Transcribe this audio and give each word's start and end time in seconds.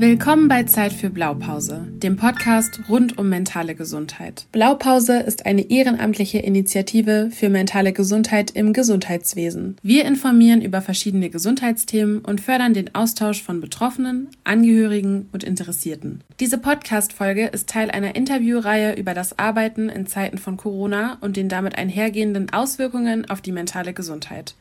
Willkommen 0.00 0.48
bei 0.48 0.62
Zeit 0.62 0.94
für 0.94 1.10
Blaupause, 1.10 1.86
dem 1.90 2.16
Podcast 2.16 2.80
rund 2.88 3.18
um 3.18 3.28
mentale 3.28 3.74
Gesundheit. 3.74 4.46
Blaupause 4.50 5.18
ist 5.18 5.44
eine 5.44 5.70
ehrenamtliche 5.70 6.38
Initiative 6.38 7.28
für 7.30 7.50
mentale 7.50 7.92
Gesundheit 7.92 8.50
im 8.52 8.72
Gesundheitswesen. 8.72 9.76
Wir 9.82 10.06
informieren 10.06 10.62
über 10.62 10.80
verschiedene 10.80 11.28
Gesundheitsthemen 11.28 12.20
und 12.20 12.40
fördern 12.40 12.72
den 12.72 12.94
Austausch 12.94 13.42
von 13.42 13.60
Betroffenen, 13.60 14.28
Angehörigen 14.42 15.28
und 15.32 15.44
Interessierten. 15.44 16.22
Diese 16.40 16.56
Podcast-Folge 16.56 17.48
ist 17.48 17.68
Teil 17.68 17.90
einer 17.90 18.16
Interviewreihe 18.16 18.94
über 18.94 19.12
das 19.12 19.38
Arbeiten 19.38 19.90
in 19.90 20.06
Zeiten 20.06 20.38
von 20.38 20.56
Corona 20.56 21.18
und 21.20 21.36
den 21.36 21.50
damit 21.50 21.76
einhergehenden 21.76 22.50
Auswirkungen 22.54 23.28
auf 23.28 23.42
die 23.42 23.52
mentale 23.52 23.92
Gesundheit. 23.92 24.54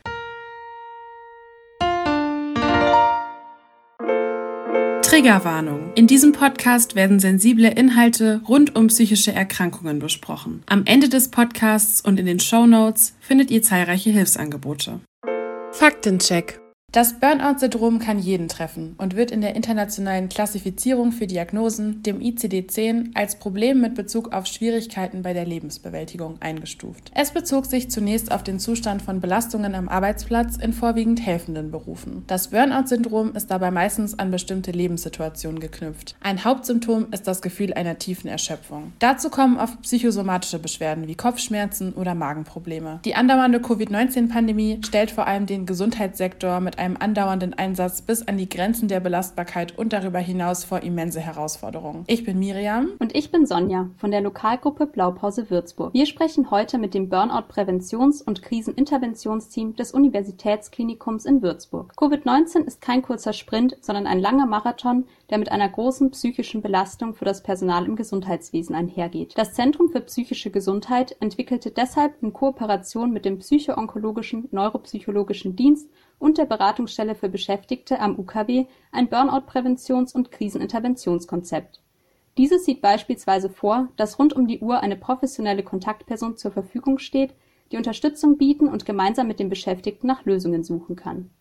Triggerwarnung. 5.19 5.91
In 5.95 6.07
diesem 6.07 6.31
Podcast 6.31 6.95
werden 6.95 7.19
sensible 7.19 7.67
Inhalte 7.67 8.39
rund 8.47 8.77
um 8.77 8.87
psychische 8.87 9.33
Erkrankungen 9.33 9.99
besprochen. 9.99 10.63
Am 10.65 10.83
Ende 10.85 11.09
des 11.09 11.27
Podcasts 11.27 11.99
und 11.99 12.17
in 12.21 12.25
den 12.25 12.39
Show 12.39 12.65
Notes 12.65 13.15
findet 13.19 13.51
ihr 13.51 13.61
zahlreiche 13.61 14.11
Hilfsangebote. 14.11 15.01
Faktencheck. 15.73 16.61
Das 16.91 17.19
Burnout-Syndrom 17.19 17.99
kann 17.99 18.17
jeden 18.17 18.47
treffen 18.47 18.95
und 18.97 19.15
wird 19.15 19.29
in 19.29 19.41
der 19.41 19.55
internationalen 19.55 20.27
Klassifizierung 20.27 21.11
für 21.11 21.27
Diagnosen, 21.27 22.01
dem 22.01 22.19
ICD-10, 22.19 23.11
als 23.13 23.37
Problem 23.37 23.79
mit 23.79 23.93
Bezug 23.93 24.33
auf 24.33 24.47
Schwierigkeiten 24.47 25.21
bei 25.21 25.33
der 25.33 25.45
Lebensbewältigung 25.45 26.37
eingestuft. 26.39 27.11
Es 27.13 27.29
bezog 27.29 27.67
sich 27.67 27.91
zunächst 27.91 28.31
auf 28.31 28.41
den 28.41 28.59
Zustand 28.59 29.03
von 29.03 29.21
Belastungen 29.21 29.75
am 29.75 29.87
Arbeitsplatz 29.87 30.57
in 30.57 30.73
vorwiegend 30.73 31.23
helfenden 31.23 31.69
Berufen. 31.69 32.23
Das 32.25 32.47
Burnout-Syndrom 32.47 33.35
ist 33.35 33.51
dabei 33.51 33.69
meistens 33.69 34.17
an 34.17 34.31
bestimmte 34.31 34.71
Lebenssituationen 34.71 35.59
geknüpft. 35.59 36.15
Ein 36.21 36.43
Hauptsymptom 36.43 37.09
ist 37.11 37.27
das 37.27 37.43
Gefühl 37.43 37.71
einer 37.71 37.99
tiefen 37.99 38.29
Erschöpfung. 38.29 38.93
Dazu 38.97 39.29
kommen 39.29 39.59
oft 39.59 39.79
psychosomatische 39.83 40.57
Beschwerden 40.57 41.07
wie 41.07 41.13
Kopfschmerzen 41.13 41.93
oder 41.93 42.15
Magenprobleme. 42.15 42.99
Die 43.05 43.13
andauernde 43.13 43.59
Covid-19-Pandemie 43.59 44.79
stellt 44.83 45.11
vor 45.11 45.27
allem 45.27 45.45
den 45.45 45.67
Gesundheitssektor 45.67 46.59
mit 46.59 46.78
einem 46.79 46.97
andauernden 46.99 47.53
Einsatz 47.53 48.01
bis 48.01 48.27
an 48.27 48.37
die 48.37 48.49
Grenzen 48.49 48.87
der 48.87 48.99
Belastbarkeit 48.99 49.77
und 49.77 49.93
darüber 49.93 50.19
hinaus 50.19 50.63
vor 50.63 50.81
immense 50.81 51.19
Herausforderungen. 51.19 52.05
Ich 52.07 52.23
bin 52.23 52.39
Miriam. 52.39 52.89
Und 52.99 53.15
ich 53.15 53.31
bin 53.31 53.45
Sonja 53.45 53.89
von 53.97 54.11
der 54.11 54.21
Lokalgruppe 54.21 54.87
Blaupause 54.87 55.49
Würzburg. 55.49 55.93
Wir 55.93 56.05
sprechen 56.05 56.49
heute 56.49 56.77
mit 56.77 56.93
dem 56.93 57.09
Burnout-Präventions- 57.09 58.23
und 58.23 58.41
Kriseninterventionsteam 58.41 59.75
des 59.75 59.91
Universitätsklinikums 59.91 61.25
in 61.25 61.41
Würzburg. 61.41 61.93
Covid-19 61.97 62.65
ist 62.65 62.81
kein 62.81 63.01
kurzer 63.01 63.33
Sprint, 63.33 63.77
sondern 63.81 64.07
ein 64.07 64.19
langer 64.19 64.47
Marathon, 64.47 65.05
der 65.29 65.37
mit 65.37 65.51
einer 65.51 65.69
großen 65.69 66.11
psychischen 66.11 66.61
Belastung 66.61 67.13
für 67.13 67.25
das 67.25 67.43
Personal 67.43 67.85
im 67.85 67.95
Gesundheitswesen 67.95 68.75
einhergeht. 68.75 69.33
Das 69.37 69.53
Zentrum 69.53 69.89
für 69.89 70.01
psychische 70.01 70.49
Gesundheit 70.49 71.15
entwickelte 71.19 71.71
deshalb 71.71 72.15
in 72.21 72.33
Kooperation 72.33 73.11
mit 73.11 73.25
dem 73.25 73.39
psychoonkologischen 73.39 74.47
neuropsychologischen 74.51 75.55
Dienst 75.55 75.89
und 76.19 76.37
der 76.37 76.45
Beratungsstelle 76.45 77.15
für 77.15 77.29
Beschäftigte 77.29 77.99
am 77.99 78.19
UKW 78.19 78.65
ein 78.91 79.09
Burnout-Präventions- 79.09 80.13
und 80.13 80.31
Kriseninterventionskonzept. 80.31 81.81
Dieses 82.37 82.65
sieht 82.65 82.81
beispielsweise 82.81 83.49
vor, 83.49 83.87
dass 83.95 84.19
rund 84.19 84.33
um 84.33 84.47
die 84.47 84.59
Uhr 84.59 84.81
eine 84.81 84.95
professionelle 84.95 85.63
Kontaktperson 85.63 86.37
zur 86.37 86.51
Verfügung 86.51 86.99
steht, 86.99 87.33
die 87.71 87.77
Unterstützung 87.77 88.37
bieten 88.37 88.67
und 88.67 88.85
gemeinsam 88.85 89.27
mit 89.27 89.39
dem 89.39 89.49
Beschäftigten 89.49 90.07
nach 90.07 90.25
Lösungen 90.25 90.63
suchen 90.63 90.95
kann 90.95 91.31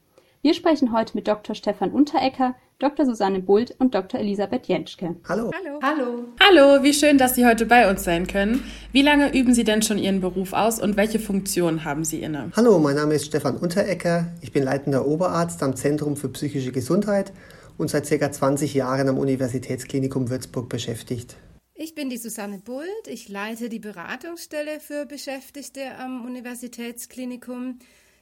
wir 0.41 0.55
sprechen 0.55 0.93
heute 0.93 1.17
mit 1.17 1.27
Dr. 1.27 1.55
Stefan 1.55 1.91
Unterecker, 1.91 2.55
Dr. 2.81 3.07
Susanne 3.07 3.41
Bult 3.41 3.75
und 3.81 3.93
Dr. 3.93 4.21
Elisabeth 4.21 4.69
Jentschke. 4.69 5.17
Hallo. 5.29 5.51
Hallo. 5.53 5.81
Hallo. 5.83 6.25
Hallo, 6.39 6.85
wie 6.85 6.95
schön, 6.95 7.19
dass 7.19 7.35
Sie 7.35 7.45
heute 7.45 7.67
bei 7.67 7.91
uns 7.91 8.05
sein 8.05 8.29
können. 8.29 8.63
Wie 8.93 9.03
lange 9.03 9.37
üben 9.37 9.53
Sie 9.53 9.65
denn 9.65 9.83
schon 9.83 9.99
Ihren 9.99 10.21
Beruf 10.21 10.53
aus 10.53 10.81
und 10.81 10.97
welche 10.97 11.19
Funktion 11.19 11.85
haben 11.85 12.05
Sie 12.05 12.23
inne? 12.23 12.53
Hallo, 12.55 12.79
mein 12.79 12.95
Name 12.95 13.15
ist 13.15 13.27
Stefan 13.27 13.57
Unterecker. 13.57 14.29
Ich 14.43 14.53
bin 14.53 14.63
leitender 14.63 15.09
Oberarzt 15.09 15.61
am 15.65 15.75
Zentrum 15.75 16.17
für 16.17 16.29
psychische 16.29 16.71
Gesundheit 16.71 17.33
und 17.79 17.91
seit 17.91 18.09
ca. 18.09 18.31
20 18.31 18.75
Jahren 18.75 19.09
am 19.09 19.19
Universitätsklinikum 19.19 20.31
Würzburg 20.31 20.69
beschäftigt. 20.69 21.35
Ich 21.75 21.97
bin 21.97 22.11
die 22.11 22.17
Susanne 22.17 22.59
Bult. 22.59 23.09
Ich 23.09 23.29
leite 23.29 23.69
die 23.69 23.81
Beratungsstelle 23.81 24.79
für 24.79 25.05
Beschäftigte 25.05 25.81
am 25.99 26.25
Universitätsklinikum. 26.25 27.81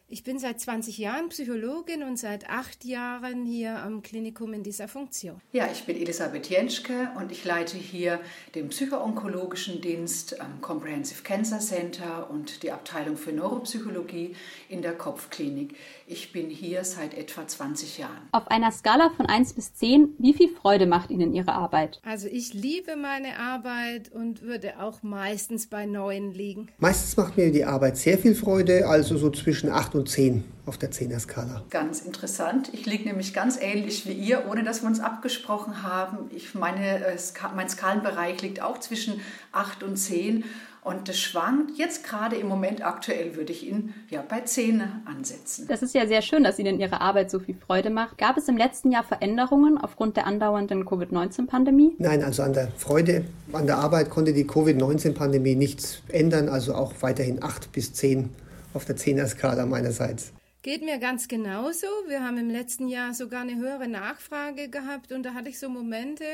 Ich 0.09 0.23
bin 0.23 0.39
seit 0.39 0.61
20 0.61 0.99
Jahren 0.99 1.31
Psychologin 1.31 2.05
und 2.05 2.17
seit 2.17 2.49
acht 2.49 2.85
Jahren 2.85 3.45
hier 3.45 3.79
am 3.79 4.03
Klinikum 4.03 4.53
in 4.53 4.63
dieser 4.63 4.87
Funktion. 4.87 5.41
Ja, 5.51 5.69
ich 5.73 5.83
bin 5.83 5.97
Elisabeth 5.97 6.49
Jenschke 6.49 7.11
und 7.19 7.33
ich 7.33 7.45
leite 7.45 7.77
hier 7.77 8.21
den 8.55 8.69
psychoonkologischen 8.69 9.81
Dienst 9.81 10.41
am 10.41 10.61
Comprehensive 10.61 11.25
Cancer 11.25 11.59
Center 11.59 12.31
und 12.31 12.63
die 12.63 12.71
Abteilung 12.71 13.17
für 13.17 13.33
Neuropsychologie 13.33 14.37
in 14.69 14.81
der 14.81 14.93
Kopfklinik. 14.93 15.75
Ich 16.07 16.31
bin 16.31 16.51
hier 16.51 16.85
seit 16.85 17.13
etwa 17.15 17.49
20 17.49 17.99
Jahren. 17.99 18.29
Auf 18.31 18.47
einer 18.47 18.71
Skala 18.71 19.11
von 19.17 19.27
1 19.27 19.55
bis 19.55 19.75
10, 19.75 20.15
wie 20.19 20.35
viel 20.35 20.51
Freude 20.51 20.87
macht 20.87 21.11
Ihnen 21.11 21.35
Ihre 21.35 21.51
Arbeit? 21.51 22.01
Also 22.05 22.29
ich 22.29 22.55
liebe 22.55 22.95
meine 22.95 23.41
Arbeit 23.41 24.13
und 24.13 24.43
würde 24.43 24.79
auch 24.79 25.03
meistens 25.03 25.67
bei 25.67 25.85
9 25.85 26.31
liegen. 26.31 26.69
Meistens 26.79 27.17
macht 27.17 27.37
mir 27.37 27.51
die 27.51 27.65
Arbeit 27.65 27.97
sehr 27.97 28.19
viel 28.19 28.37
Freude, 28.37 28.87
also 28.87 29.17
so 29.17 29.31
zwischen 29.31 29.69
8 29.69 29.96
und 29.97 30.09
10 30.09 30.45
auf 30.67 30.79
der 30.79 30.91
10er-Skala. 30.91 31.63
Ganz 31.71 32.01
interessant. 32.01 32.71
Ich 32.73 32.87
liege 32.87 33.05
nämlich 33.05 33.33
ganz 33.33 33.59
ähnlich 33.61 34.07
wie 34.07 34.13
ihr, 34.13 34.45
ohne 34.49 34.65
dass 34.65 34.83
wir 34.83 34.89
uns 34.89 35.01
abgesprochen 35.01 35.83
haben. 35.83 36.31
Ich 36.35 36.55
meine, 36.55 37.17
mein 37.55 37.69
Skalenbereich 37.69 38.43
liegt 38.43 38.61
auch 38.61 38.79
zwischen 38.79 39.21
8 39.53 39.83
und 39.83 39.97
10. 39.97 40.45
Und 40.83 41.09
das 41.09 41.19
schwankt 41.19 41.79
jetzt 41.79 42.05
gerade 42.05 42.37
im 42.37 42.47
Moment 42.47 42.87
aktuell, 42.87 43.35
würde 43.35 43.51
ich 43.51 43.67
ihn 43.67 43.93
ja 44.09 44.23
bei 44.23 44.43
10 44.43 44.85
ansetzen. 45.05 45.67
Das 45.69 45.83
ist 45.83 45.97
ja 45.97 46.07
sehr 46.07 46.23
schön, 46.23 46.45
dass 46.45 46.61
Ihnen 46.61 46.79
Ihre 46.79 47.01
Arbeit 47.01 47.29
so 47.29 47.41
viel 47.41 47.57
Freude 47.57 47.91
macht. 47.91 48.19
Gab 48.19 48.37
es 48.37 48.47
im 48.47 48.57
letzten 48.57 48.93
Jahr 48.93 49.03
Veränderungen 49.03 49.79
aufgrund 49.79 50.17
der 50.17 50.29
andauernden 50.29 50.85
Covid-19-Pandemie? 50.85 51.97
Nein, 51.99 52.23
also 52.23 52.45
an 52.45 52.53
der 52.53 52.69
Freude 52.77 53.25
an 53.53 53.67
der 53.67 53.79
Arbeit 53.79 54.11
konnte 54.11 54.33
die 54.33 54.47
Covid-19-Pandemie 54.47 55.57
nichts 55.57 56.03
ändern. 56.07 56.49
Also 56.49 56.75
auch 56.77 56.93
weiterhin 57.01 57.43
8 57.43 57.73
bis 57.73 57.93
10 57.93 58.31
auf 58.77 58.85
der 58.85 58.97
10er-Skala 58.97 59.67
meinerseits. 59.67 60.33
Geht 60.63 60.85
mir 60.85 60.99
ganz 60.99 61.29
genauso. 61.29 61.87
Wir 62.09 62.23
haben 62.23 62.39
im 62.39 62.51
letzten 62.51 62.89
Jahr 62.89 63.15
sogar 63.15 63.43
eine 63.43 63.57
höhere 63.57 63.89
Nachfrage 63.89 64.69
gehabt 64.69 65.13
und 65.13 65.23
da 65.23 65.35
hatte 65.35 65.49
ich 65.49 65.59
so 65.59 65.69
Momente, 65.69 66.25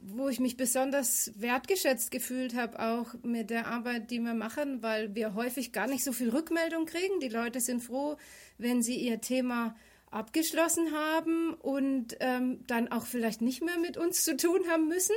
wo 0.00 0.28
ich 0.28 0.38
mich 0.38 0.56
besonders 0.56 1.32
wertgeschätzt 1.36 2.10
gefühlt 2.10 2.54
habe, 2.54 2.78
auch 2.78 3.14
mit 3.22 3.50
der 3.50 3.66
Arbeit, 3.66 4.10
die 4.10 4.20
wir 4.20 4.34
machen, 4.34 4.82
weil 4.82 5.14
wir 5.14 5.34
häufig 5.34 5.72
gar 5.72 5.88
nicht 5.88 6.04
so 6.04 6.12
viel 6.12 6.30
Rückmeldung 6.30 6.86
kriegen. 6.86 7.20
Die 7.20 7.28
Leute 7.28 7.60
sind 7.60 7.82
froh, 7.82 8.16
wenn 8.58 8.82
sie 8.82 8.96
ihr 8.96 9.20
Thema 9.20 9.74
abgeschlossen 10.10 10.92
haben 10.92 11.54
und 11.54 12.16
ähm, 12.20 12.60
dann 12.66 12.90
auch 12.90 13.06
vielleicht 13.06 13.42
nicht 13.42 13.62
mehr 13.62 13.78
mit 13.78 13.96
uns 13.96 14.24
zu 14.24 14.36
tun 14.36 14.60
haben 14.70 14.88
müssen. 14.88 15.16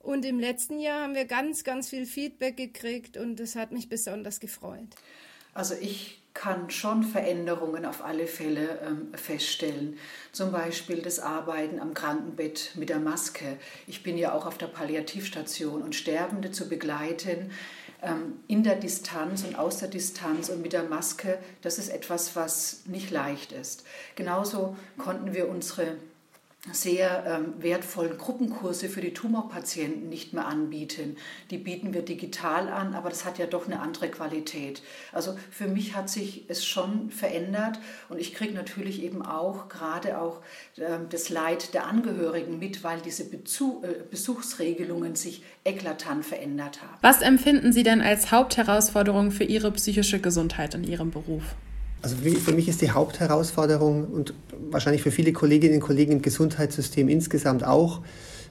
Und 0.00 0.24
im 0.24 0.38
letzten 0.38 0.78
Jahr 0.78 1.02
haben 1.02 1.14
wir 1.14 1.24
ganz, 1.24 1.64
ganz 1.64 1.88
viel 1.88 2.04
Feedback 2.04 2.56
gekriegt 2.56 3.16
und 3.16 3.40
das 3.40 3.56
hat 3.56 3.72
mich 3.72 3.88
besonders 3.88 4.40
gefreut. 4.40 4.88
Also 5.54 5.74
ich 5.80 6.20
kann 6.34 6.68
schon 6.68 7.04
Veränderungen 7.04 7.86
auf 7.86 8.04
alle 8.04 8.26
Fälle 8.26 8.80
ähm, 8.84 9.14
feststellen. 9.14 9.96
Zum 10.32 10.50
Beispiel 10.50 11.00
das 11.00 11.20
Arbeiten 11.20 11.78
am 11.78 11.94
Krankenbett 11.94 12.72
mit 12.74 12.88
der 12.88 12.98
Maske. 12.98 13.56
Ich 13.86 14.02
bin 14.02 14.18
ja 14.18 14.34
auch 14.34 14.44
auf 14.44 14.58
der 14.58 14.66
Palliativstation 14.66 15.80
und 15.80 15.94
Sterbende 15.94 16.50
zu 16.50 16.68
begleiten 16.68 17.52
ähm, 18.02 18.40
in 18.48 18.64
der 18.64 18.74
Distanz 18.74 19.44
und 19.44 19.56
aus 19.56 19.78
der 19.78 19.88
Distanz 19.88 20.48
und 20.48 20.60
mit 20.60 20.72
der 20.72 20.82
Maske, 20.82 21.38
das 21.62 21.78
ist 21.78 21.88
etwas, 21.88 22.34
was 22.34 22.82
nicht 22.86 23.12
leicht 23.12 23.52
ist. 23.52 23.84
Genauso 24.16 24.76
konnten 24.98 25.34
wir 25.34 25.48
unsere 25.48 25.96
sehr 26.72 27.24
ähm, 27.26 27.62
wertvollen 27.62 28.16
Gruppenkurse 28.16 28.88
für 28.88 29.02
die 29.02 29.12
Tumorpatienten 29.12 30.08
nicht 30.08 30.32
mehr 30.32 30.46
anbieten. 30.46 31.16
Die 31.50 31.58
bieten 31.58 31.92
wir 31.92 32.02
digital 32.02 32.68
an, 32.68 32.94
aber 32.94 33.10
das 33.10 33.26
hat 33.26 33.38
ja 33.38 33.46
doch 33.46 33.66
eine 33.66 33.80
andere 33.80 34.08
Qualität. 34.08 34.82
Also 35.12 35.36
für 35.50 35.68
mich 35.68 35.94
hat 35.94 36.08
sich 36.08 36.46
es 36.48 36.64
schon 36.64 37.10
verändert 37.10 37.78
und 38.08 38.18
ich 38.18 38.34
kriege 38.34 38.54
natürlich 38.54 39.02
eben 39.02 39.20
auch 39.20 39.68
gerade 39.68 40.18
auch 40.18 40.40
äh, 40.76 41.00
das 41.10 41.28
Leid 41.28 41.74
der 41.74 41.86
Angehörigen 41.86 42.58
mit, 42.58 42.82
weil 42.82 43.00
diese 43.00 43.28
Bezug, 43.28 43.84
äh, 43.84 44.02
Besuchsregelungen 44.10 45.16
sich 45.16 45.42
eklatant 45.64 46.24
verändert 46.24 46.80
haben. 46.80 46.96
Was 47.02 47.20
empfinden 47.20 47.74
Sie 47.74 47.82
denn 47.82 48.00
als 48.00 48.32
Hauptherausforderung 48.32 49.32
für 49.32 49.44
Ihre 49.44 49.70
psychische 49.72 50.18
Gesundheit 50.18 50.74
in 50.74 50.84
Ihrem 50.84 51.10
Beruf? 51.10 51.56
Also 52.04 52.16
für 52.16 52.52
mich 52.52 52.68
ist 52.68 52.82
die 52.82 52.90
Hauptherausforderung 52.90 54.08
und 54.08 54.34
wahrscheinlich 54.70 55.02
für 55.02 55.10
viele 55.10 55.32
Kolleginnen 55.32 55.76
und 55.76 55.80
Kollegen 55.80 56.12
im 56.12 56.20
Gesundheitssystem 56.20 57.08
insgesamt 57.08 57.64
auch 57.64 58.02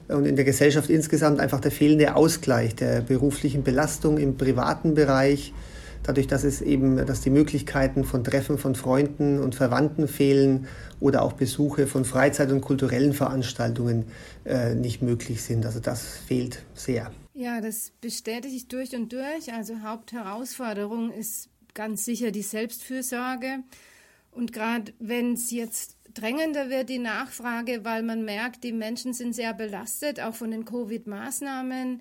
und 0.08 0.26
in 0.26 0.34
der 0.34 0.44
Gesellschaft 0.44 0.90
insgesamt 0.90 1.38
einfach 1.38 1.60
der 1.60 1.70
fehlende 1.70 2.16
Ausgleich 2.16 2.74
der 2.74 3.00
beruflichen 3.00 3.62
Belastung 3.62 4.18
im 4.18 4.36
privaten 4.36 4.94
Bereich 4.94 5.52
dadurch, 6.02 6.26
dass 6.26 6.42
es 6.42 6.62
eben, 6.62 6.96
dass 7.06 7.20
die 7.20 7.30
Möglichkeiten 7.30 8.02
von 8.02 8.24
Treffen 8.24 8.58
von 8.58 8.74
Freunden 8.74 9.38
und 9.38 9.54
Verwandten 9.54 10.08
fehlen 10.08 10.66
oder 10.98 11.22
auch 11.22 11.34
Besuche 11.34 11.86
von 11.86 12.04
Freizeit- 12.04 12.50
und 12.50 12.60
kulturellen 12.60 13.12
Veranstaltungen 13.12 14.06
äh, 14.44 14.74
nicht 14.74 15.00
möglich 15.00 15.44
sind. 15.44 15.64
Also 15.64 15.78
das 15.78 16.02
fehlt 16.26 16.64
sehr. 16.74 17.12
Ja, 17.34 17.60
das 17.60 17.92
bestätige 18.00 18.54
ich 18.54 18.66
durch 18.66 18.96
und 18.96 19.12
durch. 19.12 19.52
Also 19.52 19.74
Hauptherausforderung 19.84 21.12
ist 21.12 21.48
ganz 21.74 22.04
sicher 22.04 22.30
die 22.30 22.42
Selbstfürsorge. 22.42 23.62
Und 24.30 24.52
gerade 24.52 24.92
wenn 24.98 25.34
es 25.34 25.50
jetzt 25.50 25.96
drängender 26.12 26.70
wird, 26.70 26.88
die 26.88 26.98
Nachfrage, 26.98 27.84
weil 27.84 28.02
man 28.02 28.24
merkt, 28.24 28.64
die 28.64 28.72
Menschen 28.72 29.12
sind 29.12 29.34
sehr 29.34 29.52
belastet, 29.52 30.20
auch 30.20 30.34
von 30.34 30.50
den 30.50 30.64
Covid-Maßnahmen, 30.64 32.00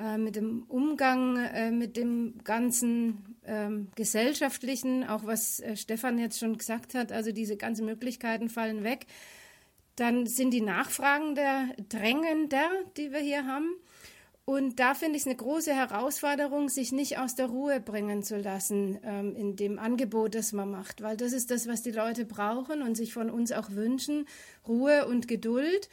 äh, 0.00 0.16
mit 0.16 0.36
dem 0.36 0.62
Umgang 0.68 1.36
äh, 1.36 1.70
mit 1.70 1.96
dem 1.96 2.38
ganzen 2.44 3.36
ähm, 3.44 3.88
gesellschaftlichen, 3.96 5.04
auch 5.04 5.26
was 5.26 5.60
äh, 5.60 5.76
Stefan 5.76 6.18
jetzt 6.18 6.38
schon 6.38 6.56
gesagt 6.56 6.94
hat, 6.94 7.12
also 7.12 7.32
diese 7.32 7.56
ganzen 7.56 7.84
Möglichkeiten 7.84 8.48
fallen 8.48 8.82
weg. 8.82 9.06
Dann 9.96 10.26
sind 10.26 10.52
die 10.52 10.62
Nachfragen 10.62 11.34
der 11.34 11.68
drängender, 11.88 12.70
die 12.96 13.12
wir 13.12 13.20
hier 13.20 13.46
haben. 13.46 13.68
Und 14.50 14.80
da 14.80 14.94
finde 14.94 15.14
ich 15.14 15.22
es 15.22 15.26
eine 15.28 15.36
große 15.36 15.72
Herausforderung, 15.72 16.68
sich 16.68 16.90
nicht 16.90 17.18
aus 17.18 17.36
der 17.36 17.46
Ruhe 17.46 17.78
bringen 17.78 18.24
zu 18.24 18.36
lassen 18.36 18.98
ähm, 19.04 19.36
in 19.36 19.54
dem 19.54 19.78
Angebot, 19.78 20.34
das 20.34 20.52
man 20.52 20.72
macht, 20.72 21.02
weil 21.02 21.16
das 21.16 21.32
ist 21.32 21.52
das, 21.52 21.68
was 21.68 21.82
die 21.82 21.92
Leute 21.92 22.24
brauchen 22.24 22.82
und 22.82 22.96
sich 22.96 23.12
von 23.12 23.30
uns 23.30 23.52
auch 23.52 23.70
wünschen, 23.70 24.26
Ruhe 24.66 25.06
und 25.06 25.28
Geduld. 25.28 25.88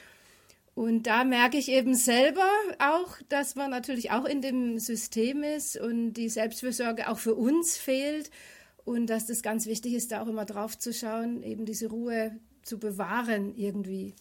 Und 0.74 1.04
da 1.06 1.24
merke 1.24 1.58
ich 1.58 1.70
eben 1.70 1.94
selber 1.94 2.50
auch, 2.80 3.18
dass 3.30 3.54
man 3.54 3.70
natürlich 3.70 4.10
auch 4.10 4.26
in 4.26 4.42
dem 4.42 4.80
System 4.80 5.44
ist 5.44 5.80
und 5.80 6.14
die 6.14 6.28
Selbstfürsorge 6.28 7.10
auch 7.10 7.20
für 7.20 7.36
uns 7.36 7.78
fehlt 7.78 8.32
und 8.86 9.06
dass 9.06 9.28
das 9.28 9.44
ganz 9.44 9.68
wichtig 9.68 9.94
ist, 9.94 10.12
da 10.12 10.24
auch 10.24 10.28
immer 10.28 10.46
drauf 10.46 10.80
zu 10.80 10.94
schauen, 10.94 11.44
eben 11.44 11.66
diese 11.66 11.90
Ruhe 11.92 12.32
zu 12.64 12.80
bewahren 12.80 13.54
irgendwie. 13.56 14.16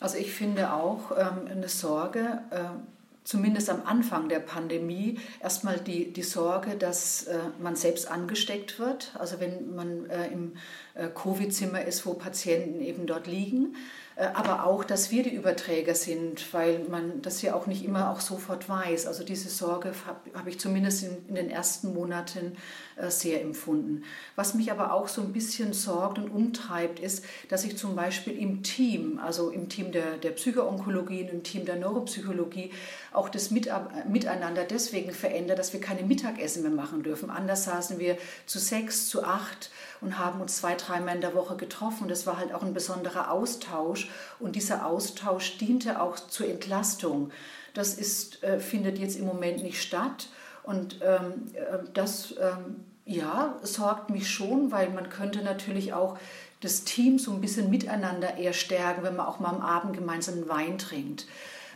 Also 0.00 0.18
ich 0.18 0.32
finde 0.32 0.72
auch 0.72 1.12
ähm, 1.12 1.46
eine 1.48 1.68
Sorge, 1.68 2.40
äh, 2.50 2.95
zumindest 3.26 3.68
am 3.70 3.82
Anfang 3.84 4.28
der 4.28 4.38
Pandemie 4.38 5.18
erstmal 5.42 5.78
die, 5.78 6.12
die 6.12 6.22
Sorge, 6.22 6.76
dass 6.76 7.24
äh, 7.24 7.38
man 7.60 7.74
selbst 7.74 8.08
angesteckt 8.08 8.78
wird. 8.78 9.10
Also 9.18 9.40
wenn 9.40 9.74
man 9.74 10.08
äh, 10.08 10.28
im 10.28 10.52
äh, 10.94 11.08
Covid-Zimmer 11.08 11.84
ist, 11.84 12.06
wo 12.06 12.14
Patienten 12.14 12.80
eben 12.80 13.06
dort 13.06 13.26
liegen. 13.26 13.74
Äh, 14.14 14.28
aber 14.32 14.64
auch, 14.64 14.84
dass 14.84 15.10
wir 15.10 15.24
die 15.24 15.34
Überträger 15.34 15.96
sind, 15.96 16.54
weil 16.54 16.78
man 16.88 17.20
das 17.20 17.42
ja 17.42 17.54
auch 17.54 17.66
nicht 17.66 17.84
immer 17.84 18.10
auch 18.10 18.20
sofort 18.20 18.68
weiß. 18.68 19.08
Also 19.08 19.24
diese 19.24 19.48
Sorge 19.48 19.92
habe 20.06 20.20
hab 20.32 20.46
ich 20.46 20.60
zumindest 20.60 21.02
in, 21.02 21.26
in, 21.26 21.34
den 21.34 21.50
ersten 21.50 21.94
Monaten 21.94 22.56
sehr 22.98 23.42
empfunden. 23.42 24.04
Was 24.36 24.54
mich 24.54 24.72
aber 24.72 24.92
auch 24.92 25.08
so 25.08 25.20
ein 25.20 25.32
bisschen 25.32 25.74
sorgt 25.74 26.18
und 26.18 26.30
umtreibt, 26.30 26.98
ist, 26.98 27.24
dass 27.50 27.64
ich 27.64 27.76
zum 27.76 27.94
Beispiel 27.94 28.38
im 28.38 28.62
Team, 28.62 29.20
also 29.22 29.50
im 29.50 29.68
Team 29.68 29.92
der, 29.92 30.16
der 30.16 30.30
Psychoonkologie 30.30 31.22
und 31.22 31.28
im 31.28 31.42
Team 31.42 31.66
der 31.66 31.76
Neuropsychologie, 31.76 32.70
auch 33.12 33.28
das 33.28 33.50
Miteinander 33.50 34.64
deswegen 34.64 35.12
verändert, 35.12 35.58
dass 35.58 35.74
wir 35.74 35.80
keine 35.80 36.02
Mittagessen 36.04 36.62
mehr 36.62 36.70
machen 36.70 37.02
dürfen. 37.02 37.28
Anders 37.28 37.64
saßen 37.64 37.98
wir 37.98 38.16
zu 38.46 38.58
sechs, 38.58 39.08
zu 39.08 39.24
acht 39.24 39.70
und 40.00 40.18
haben 40.18 40.40
uns 40.40 40.56
zwei, 40.56 40.74
dreimal 40.74 41.16
in 41.16 41.20
der 41.20 41.34
Woche 41.34 41.56
getroffen. 41.56 42.08
Das 42.08 42.26
war 42.26 42.38
halt 42.38 42.54
auch 42.54 42.62
ein 42.62 42.74
besonderer 42.74 43.30
Austausch 43.30 44.08
und 44.38 44.56
dieser 44.56 44.86
Austausch 44.86 45.58
diente 45.58 46.00
auch 46.00 46.16
zur 46.16 46.48
Entlastung. 46.48 47.30
Das 47.74 47.92
ist, 47.92 48.42
äh, 48.42 48.58
findet 48.58 48.98
jetzt 48.98 49.18
im 49.18 49.26
Moment 49.26 49.62
nicht 49.62 49.82
statt 49.82 50.28
und 50.66 51.00
ähm, 51.02 51.46
äh, 51.54 51.78
das 51.94 52.34
ähm, 52.40 52.84
ja, 53.04 53.56
sorgt 53.62 54.10
mich 54.10 54.28
schon, 54.28 54.72
weil 54.72 54.90
man 54.90 55.08
könnte 55.08 55.42
natürlich 55.42 55.94
auch 55.94 56.18
das 56.60 56.84
Team 56.84 57.18
so 57.18 57.32
ein 57.32 57.40
bisschen 57.40 57.70
miteinander 57.70 58.36
eher 58.36 58.52
stärken, 58.52 59.02
wenn 59.04 59.16
man 59.16 59.26
auch 59.26 59.38
mal 59.38 59.50
am 59.50 59.60
Abend 59.60 59.96
gemeinsam 59.96 60.48
Wein 60.48 60.78
trinkt. 60.78 61.26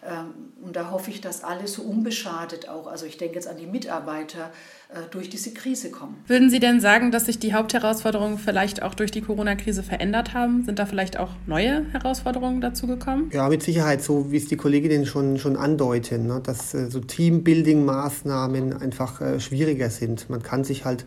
Ähm, 0.02 0.52
und 0.62 0.76
da 0.76 0.90
hoffe 0.90 1.10
ich, 1.10 1.20
dass 1.20 1.44
alle 1.44 1.66
so 1.66 1.82
unbeschadet 1.82 2.68
auch, 2.68 2.86
also 2.86 3.06
ich 3.06 3.18
denke 3.18 3.34
jetzt 3.34 3.48
an 3.48 3.56
die 3.56 3.66
Mitarbeiter, 3.66 4.50
äh, 4.88 5.08
durch 5.10 5.28
diese 5.28 5.52
Krise 5.52 5.90
kommen. 5.90 6.22
Würden 6.26 6.50
Sie 6.50 6.58
denn 6.58 6.80
sagen, 6.80 7.10
dass 7.10 7.26
sich 7.26 7.38
die 7.38 7.54
Hauptherausforderungen 7.54 8.38
vielleicht 8.38 8.82
auch 8.82 8.94
durch 8.94 9.10
die 9.10 9.20
Corona-Krise 9.20 9.82
verändert 9.82 10.34
haben? 10.34 10.64
Sind 10.64 10.78
da 10.78 10.86
vielleicht 10.86 11.18
auch 11.18 11.30
neue 11.46 11.86
Herausforderungen 11.92 12.60
dazu 12.60 12.86
gekommen? 12.86 13.30
Ja, 13.32 13.48
mit 13.48 13.62
Sicherheit, 13.62 14.02
so 14.02 14.32
wie 14.32 14.36
es 14.36 14.46
die 14.46 14.56
Kolleginnen 14.56 15.06
schon, 15.06 15.38
schon 15.38 15.56
andeuten, 15.56 16.26
ne, 16.26 16.40
dass 16.42 16.74
äh, 16.74 16.90
so 16.90 17.00
Teambuilding-Maßnahmen 17.00 18.80
einfach 18.80 19.20
äh, 19.20 19.40
schwieriger 19.40 19.90
sind. 19.90 20.28
Man 20.30 20.42
kann 20.42 20.64
sich 20.64 20.84
halt 20.84 21.06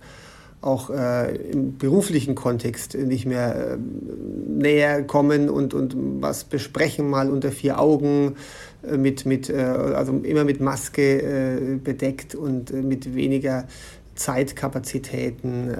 auch 0.63 0.89
äh, 0.89 1.35
im 1.35 1.77
beruflichen 1.77 2.35
Kontext 2.35 2.95
nicht 2.95 3.25
mehr 3.25 3.73
äh, 3.73 3.77
näher 3.77 5.03
kommen 5.03 5.49
und, 5.49 5.73
und 5.73 5.95
was 6.21 6.45
besprechen, 6.45 7.09
mal 7.09 7.29
unter 7.29 7.51
vier 7.51 7.79
Augen, 7.79 8.35
äh, 8.83 8.97
mit, 8.97 9.25
mit, 9.25 9.49
äh, 9.49 9.55
also 9.55 10.13
immer 10.13 10.43
mit 10.43 10.61
Maske 10.61 11.21
äh, 11.21 11.75
bedeckt 11.75 12.35
und 12.35 12.71
äh, 12.71 12.81
mit 12.81 13.13
weniger 13.15 13.67
Zeitkapazitäten. 14.15 15.75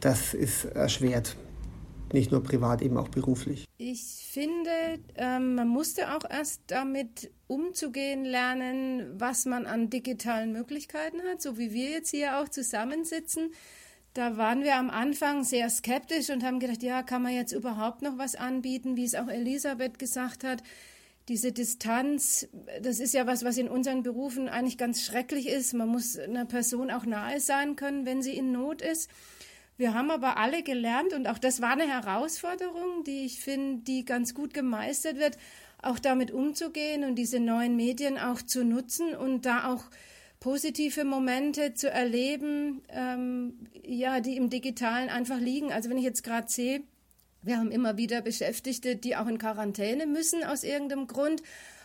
das 0.00 0.34
ist 0.34 0.66
erschwert. 0.66 1.36
Nicht 2.12 2.30
nur 2.30 2.42
privat, 2.42 2.82
eben 2.82 2.98
auch 2.98 3.08
beruflich. 3.08 3.64
Ich 3.78 4.02
finde, 4.30 5.00
ähm, 5.14 5.54
man 5.54 5.66
musste 5.66 6.14
auch 6.14 6.28
erst 6.28 6.60
damit 6.66 7.30
umzugehen 7.46 8.26
lernen, 8.26 9.06
was 9.18 9.46
man 9.46 9.64
an 9.64 9.88
digitalen 9.88 10.52
Möglichkeiten 10.52 11.22
hat, 11.30 11.40
so 11.40 11.56
wie 11.56 11.72
wir 11.72 11.88
jetzt 11.88 12.10
hier 12.10 12.38
auch 12.38 12.50
zusammensitzen 12.50 13.52
da 14.16 14.38
waren 14.38 14.64
wir 14.64 14.76
am 14.76 14.88
Anfang 14.88 15.44
sehr 15.44 15.68
skeptisch 15.68 16.30
und 16.30 16.42
haben 16.42 16.58
gedacht, 16.58 16.82
ja, 16.82 17.02
kann 17.02 17.22
man 17.22 17.34
jetzt 17.34 17.52
überhaupt 17.52 18.00
noch 18.00 18.16
was 18.16 18.34
anbieten, 18.34 18.96
wie 18.96 19.04
es 19.04 19.14
auch 19.14 19.28
Elisabeth 19.28 19.98
gesagt 19.98 20.42
hat. 20.42 20.62
Diese 21.28 21.52
Distanz, 21.52 22.48
das 22.80 22.98
ist 22.98 23.12
ja 23.12 23.26
was, 23.26 23.44
was 23.44 23.58
in 23.58 23.68
unseren 23.68 24.02
Berufen 24.02 24.48
eigentlich 24.48 24.78
ganz 24.78 25.02
schrecklich 25.02 25.48
ist. 25.48 25.74
Man 25.74 25.88
muss 25.88 26.18
einer 26.18 26.46
Person 26.46 26.90
auch 26.90 27.04
nahe 27.04 27.40
sein 27.40 27.76
können, 27.76 28.06
wenn 28.06 28.22
sie 28.22 28.36
in 28.36 28.52
Not 28.52 28.80
ist. 28.80 29.10
Wir 29.76 29.92
haben 29.92 30.10
aber 30.10 30.38
alle 30.38 30.62
gelernt 30.62 31.12
und 31.12 31.26
auch 31.26 31.38
das 31.38 31.60
war 31.60 31.72
eine 31.72 31.86
Herausforderung, 31.86 33.04
die 33.04 33.26
ich 33.26 33.40
finde, 33.40 33.82
die 33.82 34.06
ganz 34.06 34.32
gut 34.32 34.54
gemeistert 34.54 35.18
wird, 35.18 35.36
auch 35.82 35.98
damit 35.98 36.30
umzugehen 36.30 37.04
und 37.04 37.16
diese 37.16 37.40
neuen 37.40 37.76
Medien 37.76 38.16
auch 38.16 38.40
zu 38.40 38.64
nutzen 38.64 39.14
und 39.14 39.44
da 39.44 39.70
auch 39.70 39.84
positive 40.40 41.04
Momente 41.04 41.74
zu 41.74 41.90
erleben, 41.90 42.82
ähm, 42.88 43.68
ja, 43.84 44.20
die 44.20 44.36
im 44.36 44.50
Digitalen 44.50 45.08
einfach 45.08 45.38
liegen. 45.38 45.72
Also 45.72 45.90
wenn 45.90 45.98
ich 45.98 46.04
jetzt 46.04 46.22
gerade 46.22 46.48
sehe, 46.48 46.82
wir 47.42 47.58
haben 47.58 47.70
immer 47.70 47.96
wieder 47.96 48.22
Beschäftigte, 48.22 48.96
die 48.96 49.16
auch 49.16 49.28
in 49.28 49.38
Quarantäne 49.38 50.06
müssen 50.06 50.44
aus 50.44 50.64
irgendeinem 50.64 51.06
Grund. 51.06 51.42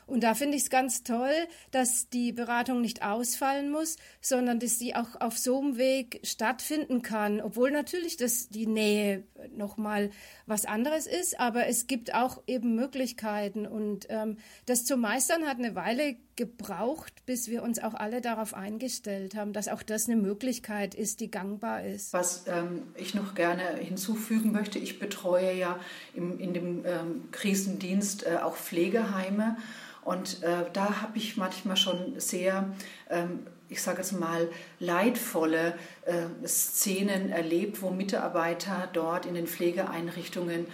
Und 0.07 0.23
da 0.23 0.33
finde 0.33 0.57
ich 0.57 0.63
es 0.63 0.69
ganz 0.69 1.03
toll, 1.03 1.31
dass 1.69 2.09
die 2.09 2.33
Beratung 2.33 2.81
nicht 2.81 3.03
ausfallen 3.03 3.71
muss, 3.71 3.95
sondern 4.19 4.59
dass 4.59 4.77
sie 4.77 4.95
auch 4.95 5.21
auf 5.21 5.37
so 5.37 5.59
einem 5.59 5.77
Weg 5.77 6.19
stattfinden 6.23 7.01
kann, 7.01 7.39
obwohl 7.39 7.71
natürlich 7.71 8.17
das 8.17 8.49
die 8.49 8.67
Nähe 8.67 9.23
nochmal 9.55 10.09
was 10.47 10.65
anderes 10.65 11.07
ist, 11.07 11.39
aber 11.39 11.67
es 11.67 11.87
gibt 11.87 12.13
auch 12.13 12.41
eben 12.47 12.75
Möglichkeiten 12.75 13.65
und 13.65 14.07
ähm, 14.09 14.37
das 14.65 14.83
zu 14.83 14.97
meistern 14.97 15.47
hat 15.47 15.59
eine 15.59 15.75
Weile 15.75 16.17
gebraucht, 16.35 17.25
bis 17.25 17.47
wir 17.47 17.63
uns 17.63 17.79
auch 17.79 17.93
alle 17.93 18.21
darauf 18.21 18.53
eingestellt 18.53 19.35
haben, 19.35 19.53
dass 19.53 19.67
auch 19.67 19.83
das 19.83 20.07
eine 20.07 20.19
Möglichkeit 20.19 20.95
ist, 20.95 21.19
die 21.19 21.31
gangbar 21.31 21.83
ist. 21.83 22.13
Was 22.13 22.45
ähm, 22.47 22.83
ich 22.95 23.13
noch 23.13 23.35
gerne 23.35 23.77
hinzufügen 23.77 24.51
möchte, 24.51 24.79
ich 24.79 24.99
betreue 24.99 25.53
ja 25.53 25.79
im, 26.13 26.39
in 26.39 26.53
dem 26.53 26.85
ähm, 26.85 27.31
Krisendienst 27.31 28.25
äh, 28.25 28.37
auch 28.37 28.55
Pflegeheime 28.55 29.57
und 30.03 30.41
äh, 30.41 30.65
da 30.73 31.01
habe 31.01 31.17
ich 31.17 31.37
manchmal 31.37 31.77
schon 31.77 32.19
sehr, 32.19 32.73
ähm, 33.09 33.45
ich 33.69 33.81
sage 33.81 33.99
jetzt 33.99 34.13
mal, 34.13 34.49
leidvolle 34.79 35.75
äh, 36.05 36.47
Szenen 36.47 37.29
erlebt, 37.29 37.81
wo 37.81 37.91
Mitarbeiter 37.91 38.89
dort 38.91 39.25
in 39.25 39.35
den 39.35 39.47
Pflegeeinrichtungen 39.47 40.65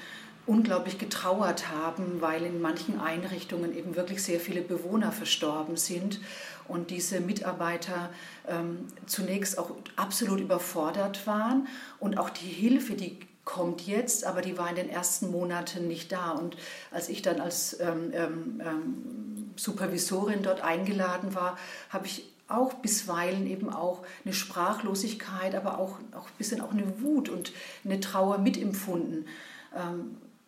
unglaublich 0.47 0.97
getrauert 0.97 1.69
haben, 1.69 2.21
weil 2.21 2.43
in 2.43 2.61
manchen 2.61 2.99
Einrichtungen 2.99 3.77
eben 3.77 3.95
wirklich 3.95 4.23
sehr 4.23 4.39
viele 4.39 4.61
Bewohner 4.61 5.11
verstorben 5.11 5.75
sind 5.75 6.19
und 6.67 6.89
diese 6.89 7.19
Mitarbeiter 7.19 8.09
ähm, 8.47 8.87
zunächst 9.05 9.57
auch 9.57 9.71
absolut 9.95 10.39
überfordert 10.39 11.27
waren 11.27 11.67
und 11.99 12.17
auch 12.17 12.29
die 12.29 12.47
Hilfe, 12.47 12.93
die 12.93 13.19
kommt 13.43 13.87
jetzt, 13.87 14.25
aber 14.25 14.41
die 14.41 14.57
war 14.57 14.69
in 14.69 14.75
den 14.75 14.89
ersten 14.89 15.31
Monaten 15.31 15.87
nicht 15.87 16.11
da. 16.11 16.31
Und 16.31 16.57
als 16.91 17.07
ich 17.07 17.21
dann 17.21 17.39
als 17.39 17.79
ähm, 17.79 18.11
ähm, 18.13 18.61
ähm, 18.61 19.51
Supervisorin 19.55 20.43
dort 20.43 20.61
eingeladen 20.61 21.33
war, 21.33 21.57
habe 21.89 22.07
ich 22.07 22.25
auch 22.49 22.73
bisweilen 22.73 23.47
eben 23.47 23.69
auch 23.69 24.03
eine 24.25 24.33
Sprachlosigkeit, 24.33 25.55
aber 25.55 25.79
auch, 25.79 25.97
auch 26.13 26.27
ein 26.27 26.37
bisschen 26.37 26.61
auch 26.61 26.71
eine 26.71 27.01
Wut 27.01 27.29
und 27.29 27.53
eine 27.85 27.99
Trauer 28.01 28.37
mitempfunden. 28.37 29.25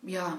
Ja, 0.02 0.38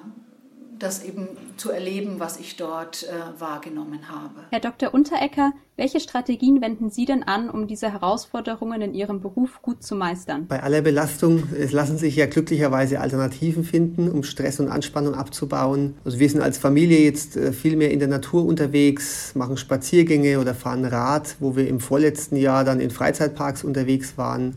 das 0.82 1.03
eben 1.03 1.27
zu 1.58 1.72
erleben, 1.72 2.20
was 2.20 2.39
ich 2.39 2.56
dort 2.56 3.03
äh, 3.03 3.39
wahrgenommen 3.39 4.10
habe. 4.10 4.41
Herr 4.50 4.60
Dr. 4.60 4.94
Unterecker, 4.94 5.51
welche 5.77 6.00
Strategien 6.00 6.62
wenden 6.62 6.89
Sie 6.89 7.06
denn 7.06 7.24
an, 7.24 7.50
um 7.50 7.68
diese 7.68 7.91
Herausforderungen 7.91 8.82
in 8.82 8.94
Ihrem 8.94 9.22
Beruf 9.22 9.62
gut 9.62 9.84
zu 9.84 9.96
meistern? 9.96 10.48
Bei 10.48 10.63
aller 10.63 10.82
Belastung, 10.82 11.44
es 11.58 11.72
lassen 11.72 11.98
sich 11.98 12.15
ja 12.15 12.25
glücklicherweise 12.25 13.00
Alternativen 13.00 13.63
finden, 13.63 14.10
um 14.10 14.24
Stress 14.24 14.60
und 14.60 14.70
Anspannung 14.70 15.13
abzubauen. 15.13 15.96
Also 16.03 16.20
wir 16.20 16.30
sind 16.30 16.41
als 16.41 16.58
Familie 16.58 17.00
jetzt 17.03 17.38
äh, 17.38 17.53
viel 17.53 17.75
mehr 17.75 17.91
in 17.91 18.00
der 18.00 18.08
Natur 18.08 18.46
unterwegs, 18.46 19.36
machen 19.36 19.58
Spaziergänge 19.58 20.39
oder 20.39 20.56
fahren 20.56 20.86
Rad, 20.86 21.36
wo 21.39 21.56
wir 21.56 21.68
im 21.68 21.80
vorletzten 21.80 22.38
Jahr 22.38 22.63
dann 22.63 22.80
in 22.80 22.89
Freizeitparks 22.89 23.63
unterwegs 23.63 24.18
waren. 24.18 24.56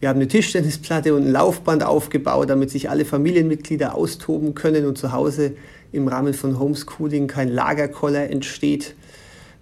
Wir 0.00 0.08
haben 0.08 0.16
eine 0.16 0.28
Tischtennisplatte 0.28 1.14
und 1.14 1.26
ein 1.26 1.32
Laufband 1.32 1.84
aufgebaut, 1.84 2.48
damit 2.48 2.70
sich 2.70 2.88
alle 2.88 3.04
Familienmitglieder 3.04 3.94
austoben 3.94 4.54
können 4.54 4.86
und 4.86 4.96
zu 4.96 5.12
Hause 5.12 5.52
im 5.92 6.08
Rahmen 6.08 6.32
von 6.32 6.58
Homeschooling 6.58 7.26
kein 7.26 7.48
Lagerkoller 7.48 8.30
entsteht. 8.30 8.94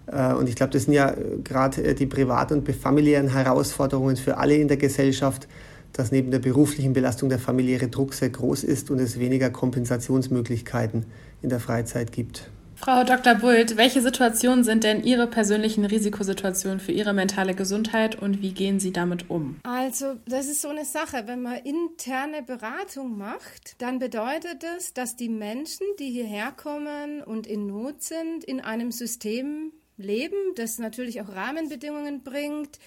Äh, 0.07 0.33
und 0.33 0.47
ich 0.47 0.55
glaube, 0.55 0.71
das 0.71 0.83
sind 0.83 0.93
ja 0.93 1.11
äh, 1.11 1.15
gerade 1.43 1.83
äh, 1.83 1.93
die 1.93 2.05
privaten 2.05 2.59
und 2.59 2.75
familiären 2.75 3.33
Herausforderungen 3.33 4.15
für 4.15 4.37
alle 4.37 4.55
in 4.55 4.69
der 4.69 4.77
Gesellschaft, 4.77 5.49
dass 5.91 6.11
neben 6.11 6.31
der 6.31 6.39
beruflichen 6.39 6.93
Belastung 6.93 7.27
der 7.27 7.39
familiäre 7.39 7.89
Druck 7.89 8.13
sehr 8.13 8.29
groß 8.29 8.63
ist 8.63 8.91
und 8.91 8.99
es 8.99 9.19
weniger 9.19 9.49
Kompensationsmöglichkeiten 9.49 11.05
in 11.41 11.49
der 11.49 11.59
Freizeit 11.59 12.13
gibt. 12.13 12.49
Frau 12.81 13.03
Dr. 13.03 13.35
Bult, 13.35 13.75
welche 13.75 14.01
Situationen 14.01 14.63
sind 14.63 14.85
denn 14.85 15.03
Ihre 15.03 15.27
persönlichen 15.27 15.83
Risikosituationen 15.83 16.79
für 16.79 16.93
Ihre 16.93 17.11
mentale 17.11 17.53
Gesundheit 17.53 18.15
und 18.15 18.41
wie 18.41 18.53
gehen 18.53 18.79
Sie 18.79 18.93
damit 18.93 19.29
um? 19.29 19.59
Also, 19.63 20.15
das 20.25 20.47
ist 20.47 20.61
so 20.61 20.69
eine 20.69 20.85
Sache. 20.85 21.23
Wenn 21.25 21.41
man 21.41 21.57
interne 21.57 22.41
Beratung 22.41 23.17
macht, 23.17 23.81
dann 23.81 23.99
bedeutet 23.99 24.63
das, 24.63 24.93
dass 24.93 25.17
die 25.17 25.27
Menschen, 25.27 25.85
die 25.99 26.09
hierher 26.09 26.53
kommen 26.53 27.21
und 27.21 27.47
in 27.47 27.67
Not 27.67 28.01
sind, 28.01 28.45
in 28.45 28.61
einem 28.61 28.93
System 28.93 29.73
leben, 29.97 30.37
das 30.55 30.79
natürlich 30.79 31.21
auch 31.21 31.35
Rahmenbedingungen 31.35 32.23
bringt, 32.23 32.79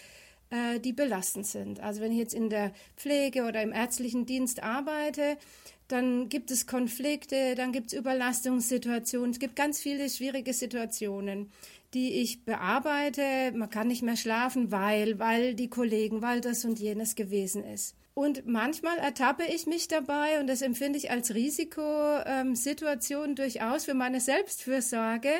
äh, 0.48 0.80
die 0.80 0.94
belastend 0.94 1.46
sind. 1.46 1.80
Also 1.80 2.00
wenn 2.00 2.12
ich 2.12 2.18
jetzt 2.18 2.34
in 2.34 2.48
der 2.48 2.72
Pflege 2.96 3.44
oder 3.44 3.62
im 3.62 3.72
ärztlichen 3.72 4.24
Dienst 4.24 4.62
arbeite, 4.62 5.36
dann 5.88 6.28
gibt 6.28 6.50
es 6.50 6.66
Konflikte, 6.66 7.54
dann 7.54 7.72
gibt 7.72 7.88
es 7.88 7.98
Überlastungssituationen, 7.98 9.30
es 9.30 9.38
gibt 9.38 9.56
ganz 9.56 9.80
viele 9.80 10.08
schwierige 10.08 10.54
Situationen, 10.54 11.50
die 11.94 12.20
ich 12.22 12.44
bearbeite. 12.44 13.52
Man 13.54 13.70
kann 13.70 13.88
nicht 13.88 14.02
mehr 14.02 14.16
schlafen, 14.16 14.72
weil, 14.72 15.18
weil 15.18 15.54
die 15.54 15.68
Kollegen, 15.68 16.22
weil 16.22 16.40
das 16.40 16.64
und 16.64 16.78
jenes 16.78 17.14
gewesen 17.14 17.62
ist. 17.64 17.94
Und 18.14 18.46
manchmal 18.46 18.96
ertappe 18.98 19.44
ich 19.44 19.66
mich 19.66 19.88
dabei, 19.88 20.40
und 20.40 20.46
das 20.46 20.62
empfinde 20.62 20.98
ich 20.98 21.10
als 21.10 21.34
Risikosituation 21.34 23.34
durchaus 23.34 23.86
für 23.86 23.94
meine 23.94 24.20
Selbstfürsorge, 24.20 25.32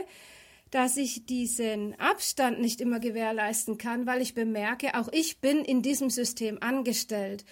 dass 0.70 0.96
ich 0.96 1.26
diesen 1.26 1.94
Abstand 2.00 2.58
nicht 2.60 2.80
immer 2.80 2.98
gewährleisten 2.98 3.76
kann, 3.76 4.06
weil 4.06 4.22
ich 4.22 4.34
bemerke, 4.34 4.98
auch 4.98 5.10
ich 5.12 5.40
bin 5.40 5.66
in 5.66 5.82
diesem 5.82 6.08
System 6.08 6.56
angestellt. 6.62 7.44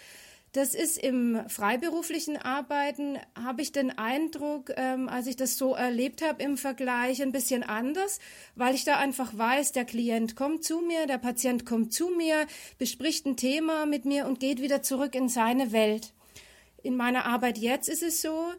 Das 0.53 0.75
ist 0.75 0.99
im 0.99 1.49
freiberuflichen 1.49 2.37
Arbeiten, 2.37 3.19
habe 3.41 3.63
ich 3.63 3.71
den 3.71 3.97
Eindruck, 3.97 4.73
ähm, 4.77 5.09
als 5.09 5.29
ich 5.29 5.37
das 5.37 5.57
so 5.57 5.75
erlebt 5.75 6.23
habe 6.27 6.43
im 6.43 6.57
Vergleich, 6.57 7.23
ein 7.23 7.31
bisschen 7.31 7.63
anders, 7.63 8.19
weil 8.57 8.75
ich 8.75 8.83
da 8.83 8.99
einfach 8.99 9.37
weiß, 9.39 9.71
der 9.71 9.85
Klient 9.85 10.35
kommt 10.35 10.65
zu 10.65 10.81
mir, 10.81 11.07
der 11.07 11.19
Patient 11.19 11.65
kommt 11.65 11.93
zu 11.93 12.09
mir, 12.09 12.49
bespricht 12.79 13.27
ein 13.27 13.37
Thema 13.37 13.87
mit 13.87 14.07
mir 14.07 14.27
und 14.27 14.41
geht 14.41 14.61
wieder 14.61 14.83
zurück 14.83 15.15
in 15.15 15.29
seine 15.29 15.71
Welt. 15.71 16.13
In 16.83 16.97
meiner 16.97 17.27
Arbeit 17.27 17.57
jetzt 17.57 17.89
ist 17.89 18.03
es 18.03 18.21
so, 18.21 18.53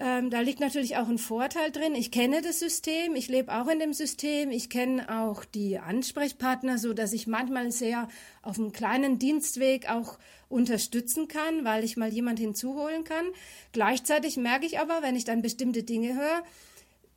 ähm, 0.00 0.30
da 0.30 0.40
liegt 0.40 0.60
natürlich 0.60 0.96
auch 0.96 1.08
ein 1.08 1.18
Vorteil 1.18 1.70
drin. 1.70 1.94
Ich 1.94 2.10
kenne 2.10 2.42
das 2.42 2.58
System, 2.58 3.14
ich 3.14 3.28
lebe 3.28 3.54
auch 3.54 3.68
in 3.68 3.78
dem 3.78 3.92
System, 3.92 4.50
ich 4.50 4.68
kenne 4.68 5.22
auch 5.22 5.44
die 5.44 5.78
Ansprechpartner, 5.78 6.78
so 6.78 6.92
dass 6.92 7.12
ich 7.12 7.26
manchmal 7.26 7.70
sehr 7.70 8.08
auf 8.42 8.58
einem 8.58 8.72
kleinen 8.72 9.18
Dienstweg 9.18 9.88
auch 9.88 10.18
unterstützen 10.48 11.28
kann, 11.28 11.64
weil 11.64 11.84
ich 11.84 11.96
mal 11.96 12.12
jemand 12.12 12.38
hinzuholen 12.38 13.04
kann. 13.04 13.24
Gleichzeitig 13.72 14.36
merke 14.36 14.66
ich 14.66 14.80
aber, 14.80 15.02
wenn 15.02 15.16
ich 15.16 15.24
dann 15.24 15.42
bestimmte 15.42 15.84
Dinge 15.84 16.14
höre, 16.14 16.42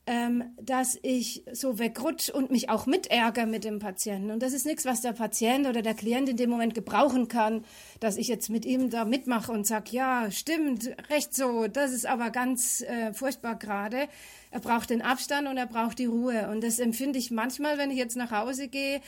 ähm, 0.07 0.45
dass 0.59 0.97
ich 1.03 1.43
so 1.51 1.79
wegrutsche 1.79 2.31
und 2.31 2.49
mich 2.49 2.69
auch 2.69 2.85
mitärger 2.85 3.45
mit 3.45 3.65
dem 3.65 3.79
Patienten. 3.79 4.31
Und 4.31 4.41
das 4.41 4.53
ist 4.53 4.65
nichts, 4.65 4.85
was 4.85 5.01
der 5.01 5.11
Patient 5.11 5.67
oder 5.67 5.81
der 5.81 5.93
Klient 5.93 6.29
in 6.29 6.37
dem 6.37 6.49
Moment 6.49 6.73
gebrauchen 6.73 7.27
kann, 7.27 7.65
dass 7.99 8.15
ich 8.15 8.29
jetzt 8.29 8.49
mit 8.49 8.65
ihm 8.65 8.89
da 8.89 9.03
mitmache 9.03 9.51
und 9.51 9.67
sage, 9.67 9.91
ja, 9.91 10.31
stimmt, 10.31 10.89
recht 11.09 11.35
so, 11.35 11.67
das 11.67 11.91
ist 11.91 12.05
aber 12.05 12.29
ganz 12.29 12.81
äh, 12.81 13.13
furchtbar 13.13 13.55
gerade. 13.55 14.07
Er 14.49 14.61
braucht 14.61 14.91
den 14.91 15.01
Abstand 15.01 15.45
und 15.49 15.57
er 15.57 15.67
braucht 15.67 15.99
die 15.99 16.05
Ruhe. 16.05 16.49
Und 16.49 16.63
das 16.63 16.79
empfinde 16.79 17.19
ich 17.19 17.29
manchmal, 17.29 17.77
wenn 17.77 17.91
ich 17.91 17.97
jetzt 17.97 18.15
nach 18.15 18.31
Hause 18.31 18.69
gehe, 18.69 19.01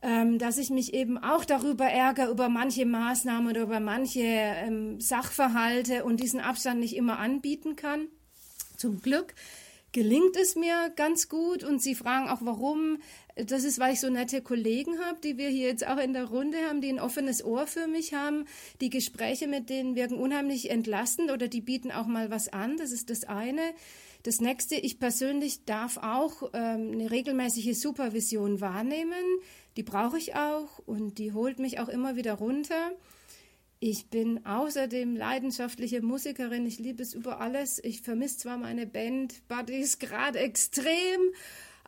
ähm, 0.00 0.38
dass 0.38 0.56
ich 0.56 0.70
mich 0.70 0.94
eben 0.94 1.18
auch 1.18 1.44
darüber 1.44 1.84
ärgere, 1.84 2.30
über 2.30 2.48
manche 2.48 2.86
Maßnahmen 2.86 3.50
oder 3.50 3.60
über 3.60 3.80
manche 3.80 4.22
ähm, 4.22 5.00
Sachverhalte 5.02 6.02
und 6.04 6.20
diesen 6.20 6.40
Abstand 6.40 6.80
nicht 6.80 6.96
immer 6.96 7.18
anbieten 7.18 7.76
kann. 7.76 8.08
Zum 8.78 9.02
Glück 9.02 9.34
gelingt 9.94 10.36
es 10.36 10.56
mir 10.56 10.92
ganz 10.96 11.28
gut 11.28 11.64
und 11.64 11.80
Sie 11.80 11.94
fragen 11.94 12.28
auch, 12.28 12.40
warum. 12.42 12.98
Das 13.36 13.64
ist, 13.64 13.78
weil 13.78 13.94
ich 13.94 14.00
so 14.00 14.10
nette 14.10 14.42
Kollegen 14.42 14.98
habe, 15.00 15.18
die 15.22 15.38
wir 15.38 15.48
hier 15.48 15.68
jetzt 15.68 15.86
auch 15.86 15.98
in 15.98 16.12
der 16.12 16.26
Runde 16.26 16.58
haben, 16.68 16.80
die 16.80 16.88
ein 16.88 17.00
offenes 17.00 17.44
Ohr 17.44 17.66
für 17.66 17.86
mich 17.86 18.12
haben. 18.12 18.44
Die 18.80 18.90
Gespräche 18.90 19.48
mit 19.48 19.70
denen 19.70 19.96
wirken 19.96 20.18
unheimlich 20.18 20.70
entlastend 20.70 21.30
oder 21.30 21.48
die 21.48 21.60
bieten 21.60 21.90
auch 21.90 22.06
mal 22.06 22.30
was 22.30 22.52
an. 22.52 22.76
Das 22.76 22.92
ist 22.92 23.08
das 23.08 23.24
eine. 23.24 23.62
Das 24.24 24.40
nächste, 24.40 24.74
ich 24.74 24.98
persönlich 24.98 25.64
darf 25.64 25.96
auch 25.96 26.50
ähm, 26.54 26.92
eine 26.92 27.10
regelmäßige 27.10 27.76
Supervision 27.78 28.60
wahrnehmen. 28.60 29.24
Die 29.76 29.82
brauche 29.82 30.18
ich 30.18 30.34
auch 30.34 30.78
und 30.86 31.18
die 31.18 31.32
holt 31.32 31.58
mich 31.58 31.78
auch 31.78 31.88
immer 31.88 32.16
wieder 32.16 32.34
runter. 32.34 32.92
Ich 33.86 34.08
bin 34.08 34.46
außerdem 34.46 35.14
leidenschaftliche 35.14 36.00
Musikerin. 36.00 36.64
Ich 36.64 36.78
liebe 36.78 37.02
es 37.02 37.12
über 37.12 37.42
alles. 37.42 37.78
Ich 37.84 38.00
vermisse 38.00 38.38
zwar 38.38 38.56
meine 38.56 38.86
Band 38.86 39.46
Buddies 39.46 39.98
gerade 39.98 40.38
extrem, 40.38 41.20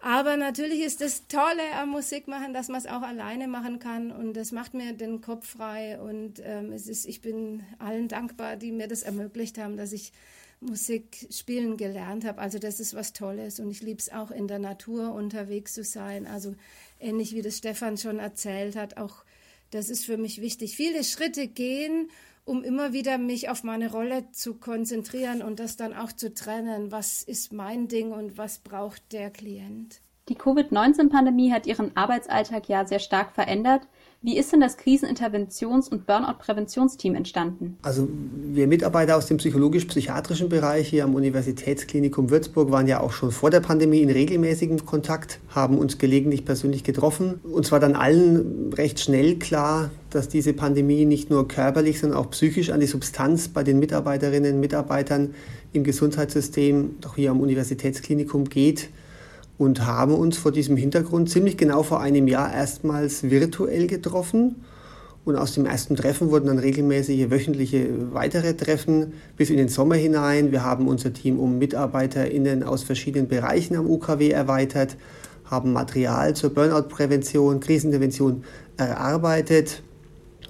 aber 0.03 0.37
natürlich 0.37 0.83
ist 0.83 1.01
das 1.01 1.27
Tolle 1.27 1.73
am 1.81 1.89
Musikmachen, 1.89 2.53
dass 2.53 2.69
man 2.69 2.81
es 2.81 2.87
auch 2.87 3.01
alleine 3.01 3.49
machen 3.49 3.79
kann 3.79 4.13
und 4.13 4.35
das 4.35 4.53
macht 4.53 4.75
mir 4.75 4.93
den 4.93 5.23
Kopf 5.23 5.49
frei 5.49 5.99
und 5.99 6.35
ähm, 6.45 6.71
es 6.71 6.87
ist, 6.87 7.07
ich 7.07 7.23
bin 7.23 7.63
allen 7.79 8.09
dankbar, 8.09 8.57
die 8.57 8.73
mir 8.73 8.89
das 8.89 9.03
ermöglicht 9.03 9.57
haben, 9.57 9.79
dass 9.79 9.93
ich 9.93 10.13
Musik 10.61 11.27
spielen 11.31 11.79
gelernt 11.79 12.27
habe. 12.27 12.43
Also 12.43 12.59
das 12.59 12.79
ist 12.79 12.93
was 12.93 13.15
Tolles 13.15 13.59
und 13.59 13.71
ich 13.71 13.81
liebe 13.81 14.01
es 14.01 14.13
auch 14.13 14.31
in 14.31 14.49
der 14.49 14.59
Natur 14.59 15.15
unterwegs 15.15 15.73
zu 15.73 15.83
sein. 15.83 16.27
Also 16.27 16.57
ähnlich 17.01 17.35
wie 17.35 17.41
das 17.41 17.57
Stefan 17.57 17.97
schon 17.97 18.19
erzählt 18.19 18.77
hat, 18.77 18.99
auch 18.99 19.25
das 19.71 19.91
ist 19.91 20.05
für 20.05 20.17
mich 20.17 20.41
wichtig. 20.41 20.77
Viele 20.77 21.05
Schritte 21.05 21.49
gehen, 21.49 22.09
um 22.45 22.63
immer 22.63 22.93
wieder 22.93 23.19
mich 23.19 23.49
auf 23.49 23.65
meine 23.65 23.91
Rolle 23.91 24.31
zu 24.31 24.55
konzentrieren 24.55 25.43
und 25.43 25.59
das 25.59 25.77
dann 25.77 25.95
auch 25.95 26.13
zu 26.13 26.33
trennen. 26.33 26.93
Was 26.93 27.23
ist 27.23 27.53
mein 27.53 27.89
Ding 27.89 28.13
und 28.13 28.39
was 28.39 28.59
braucht 28.59 29.13
der 29.13 29.31
Klient? 29.31 30.01
Die 30.29 30.35
Covid-19-Pandemie 30.35 31.53
hat 31.53 31.67
Ihren 31.67 31.97
Arbeitsalltag 31.97 32.69
ja 32.69 32.85
sehr 32.85 32.99
stark 32.99 33.33
verändert. 33.33 33.83
Wie 34.23 34.39
ist 34.39 34.51
denn 34.53 34.61
das 34.61 34.79
Kriseninterventions- 34.79 35.91
und 35.91 36.07
Burnout-Präventionsteam 36.07 37.15
entstanden? 37.15 37.77
Also 37.83 38.09
wir 38.33 38.67
Mitarbeiter 38.67 39.17
aus 39.17 39.27
dem 39.27 39.37
psychologisch-psychiatrischen 39.37 40.49
Bereich 40.49 40.89
hier 40.89 41.05
am 41.05 41.15
Universitätsklinikum 41.15 42.31
Würzburg 42.31 42.71
waren 42.71 42.89
ja 42.89 43.01
auch 43.01 43.13
schon 43.13 43.31
vor 43.31 43.51
der 43.51 43.61
Pandemie 43.61 44.01
in 44.01 44.11
regelmäßigem 44.11 44.87
Kontakt, 44.87 45.39
haben 45.51 45.79
uns 45.79 45.99
gelegentlich 45.99 46.45
persönlich 46.45 46.83
getroffen. 46.83 47.41
Uns 47.45 47.71
war 47.71 47.79
dann 47.79 47.95
allen 47.95 48.73
recht 48.73 49.01
schnell 49.01 49.37
klar, 49.37 49.91
dass 50.11 50.29
diese 50.29 50.55
Pandemie 50.55 51.05
nicht 51.05 51.29
nur 51.29 51.47
körperlich, 51.47 52.01
sondern 52.01 52.19
auch 52.19 52.31
psychisch 52.31 52.71
an 52.71 52.81
die 52.81 52.87
Substanz 52.87 53.49
bei 53.49 53.63
den 53.63 53.79
Mitarbeiterinnen 53.79 54.55
und 54.55 54.61
Mitarbeitern 54.61 55.35
im 55.73 55.85
Gesundheitssystem, 55.85 56.97
doch 57.01 57.17
hier 57.17 57.31
am 57.31 57.41
Universitätsklinikum 57.41 58.49
geht 58.49 58.89
und 59.59 59.87
haben 59.87 60.15
uns 60.15 60.37
vor 60.37 60.53
diesem 60.53 60.77
Hintergrund 60.77 61.31
ziemlich 61.31 61.57
genau 61.57 61.83
vor 61.83 62.01
einem 62.01 62.29
Jahr 62.29 62.53
erstmals 62.53 63.25
virtuell 63.25 63.87
getroffen. 63.87 64.57
Und 65.25 65.35
aus 65.35 65.55
dem 65.55 65.67
ersten 65.67 65.97
Treffen 65.97 66.31
wurden 66.31 66.47
dann 66.47 66.61
regelmäßige 66.61 67.31
wöchentliche 67.31 68.13
weitere 68.13 68.55
Treffen 68.55 69.15
bis 69.37 69.51
in 69.51 69.57
den 69.57 69.69
Sommer 69.69 69.97
hinein. 69.97 70.53
Wir 70.53 70.63
haben 70.63 70.87
unser 70.87 71.13
Team 71.13 71.41
um 71.41 71.59
MitarbeiterInnen 71.59 72.63
aus 72.63 72.85
verschiedenen 72.85 73.27
Bereichen 73.27 73.77
am 73.77 73.91
UKW 73.91 74.31
erweitert, 74.31 74.97
haben 75.45 75.73
Material 75.73 76.35
zur 76.37 76.51
Burnout-Prävention, 76.51 77.59
Krisenintervention 77.59 78.45
erarbeitet, 78.77 79.83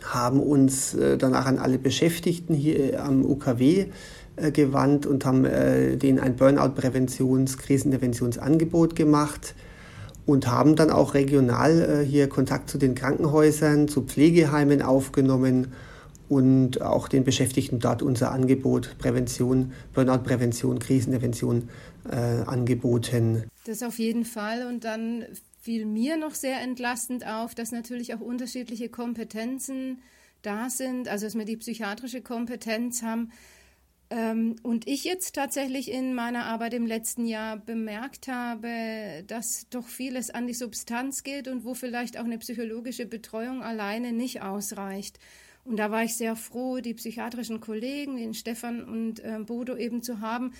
haben 0.02 0.40
uns 0.40 0.94
äh, 0.94 1.16
danach 1.16 1.46
an 1.46 1.58
alle 1.58 1.78
Beschäftigten 1.78 2.54
hier 2.54 2.94
äh, 2.94 2.96
am 2.96 3.24
UKW 3.24 3.86
äh, 4.36 4.50
gewandt 4.50 5.06
und 5.06 5.24
haben 5.24 5.44
äh, 5.44 5.96
denen 5.96 6.18
ein 6.18 6.36
Burnout-Präventions-, 6.36 7.58
Kriseninterventionsangebot 7.58 8.94
gemacht 8.96 9.54
und 10.26 10.48
haben 10.48 10.76
dann 10.76 10.90
auch 10.90 11.14
regional 11.14 12.02
äh, 12.02 12.04
hier 12.04 12.28
Kontakt 12.28 12.68
zu 12.68 12.78
den 12.78 12.94
Krankenhäusern, 12.94 13.88
zu 13.88 14.02
Pflegeheimen 14.02 14.82
aufgenommen 14.82 15.72
und 16.28 16.82
auch 16.82 17.08
den 17.08 17.24
Beschäftigten 17.24 17.78
dort 17.78 18.02
unser 18.02 18.32
Angebot 18.32 18.96
Prävention, 18.98 19.72
Burnout-Prävention, 19.94 20.80
Krisenintervention 20.80 21.68
äh, 22.10 22.16
angeboten. 22.46 23.44
Das 23.64 23.82
auf 23.82 23.98
jeden 23.98 24.24
Fall. 24.24 24.66
Und 24.66 24.84
dann 24.84 25.24
fiel 25.60 25.86
mir 25.86 26.16
noch 26.16 26.34
sehr 26.34 26.60
entlastend 26.60 27.26
auf, 27.26 27.54
dass 27.54 27.72
natürlich 27.72 28.14
auch 28.14 28.20
unterschiedliche 28.20 28.88
Kompetenzen 28.88 29.98
da 30.42 30.70
sind, 30.70 31.08
also 31.08 31.26
dass 31.26 31.34
wir 31.36 31.44
die 31.44 31.56
psychiatrische 31.56 32.20
Kompetenz 32.20 33.02
haben. 33.02 33.30
Ähm, 34.08 34.56
und 34.62 34.86
ich 34.86 35.04
jetzt 35.04 35.34
tatsächlich 35.34 35.90
in 35.90 36.14
meiner 36.14 36.44
Arbeit 36.44 36.74
im 36.74 36.86
letzten 36.86 37.26
Jahr 37.26 37.56
bemerkt 37.56 38.28
habe, 38.28 39.24
dass 39.26 39.68
doch 39.68 39.88
vieles 39.88 40.30
an 40.30 40.46
die 40.46 40.54
Substanz 40.54 41.24
geht 41.24 41.48
und 41.48 41.64
wo 41.64 41.74
vielleicht 41.74 42.18
auch 42.18 42.24
eine 42.24 42.38
psychologische 42.38 43.06
Betreuung 43.06 43.62
alleine 43.62 44.12
nicht 44.12 44.42
ausreicht. 44.42 45.18
Und 45.64 45.78
da 45.78 45.90
war 45.90 46.04
ich 46.04 46.14
sehr 46.14 46.36
froh, 46.36 46.78
die 46.78 46.94
psychiatrischen 46.94 47.60
Kollegen, 47.60 48.16
den 48.16 48.34
Stefan 48.34 48.84
und 48.84 49.18
äh, 49.24 49.40
Bodo 49.40 49.76
eben 49.76 50.00
zu 50.00 50.20
haben, 50.20 50.52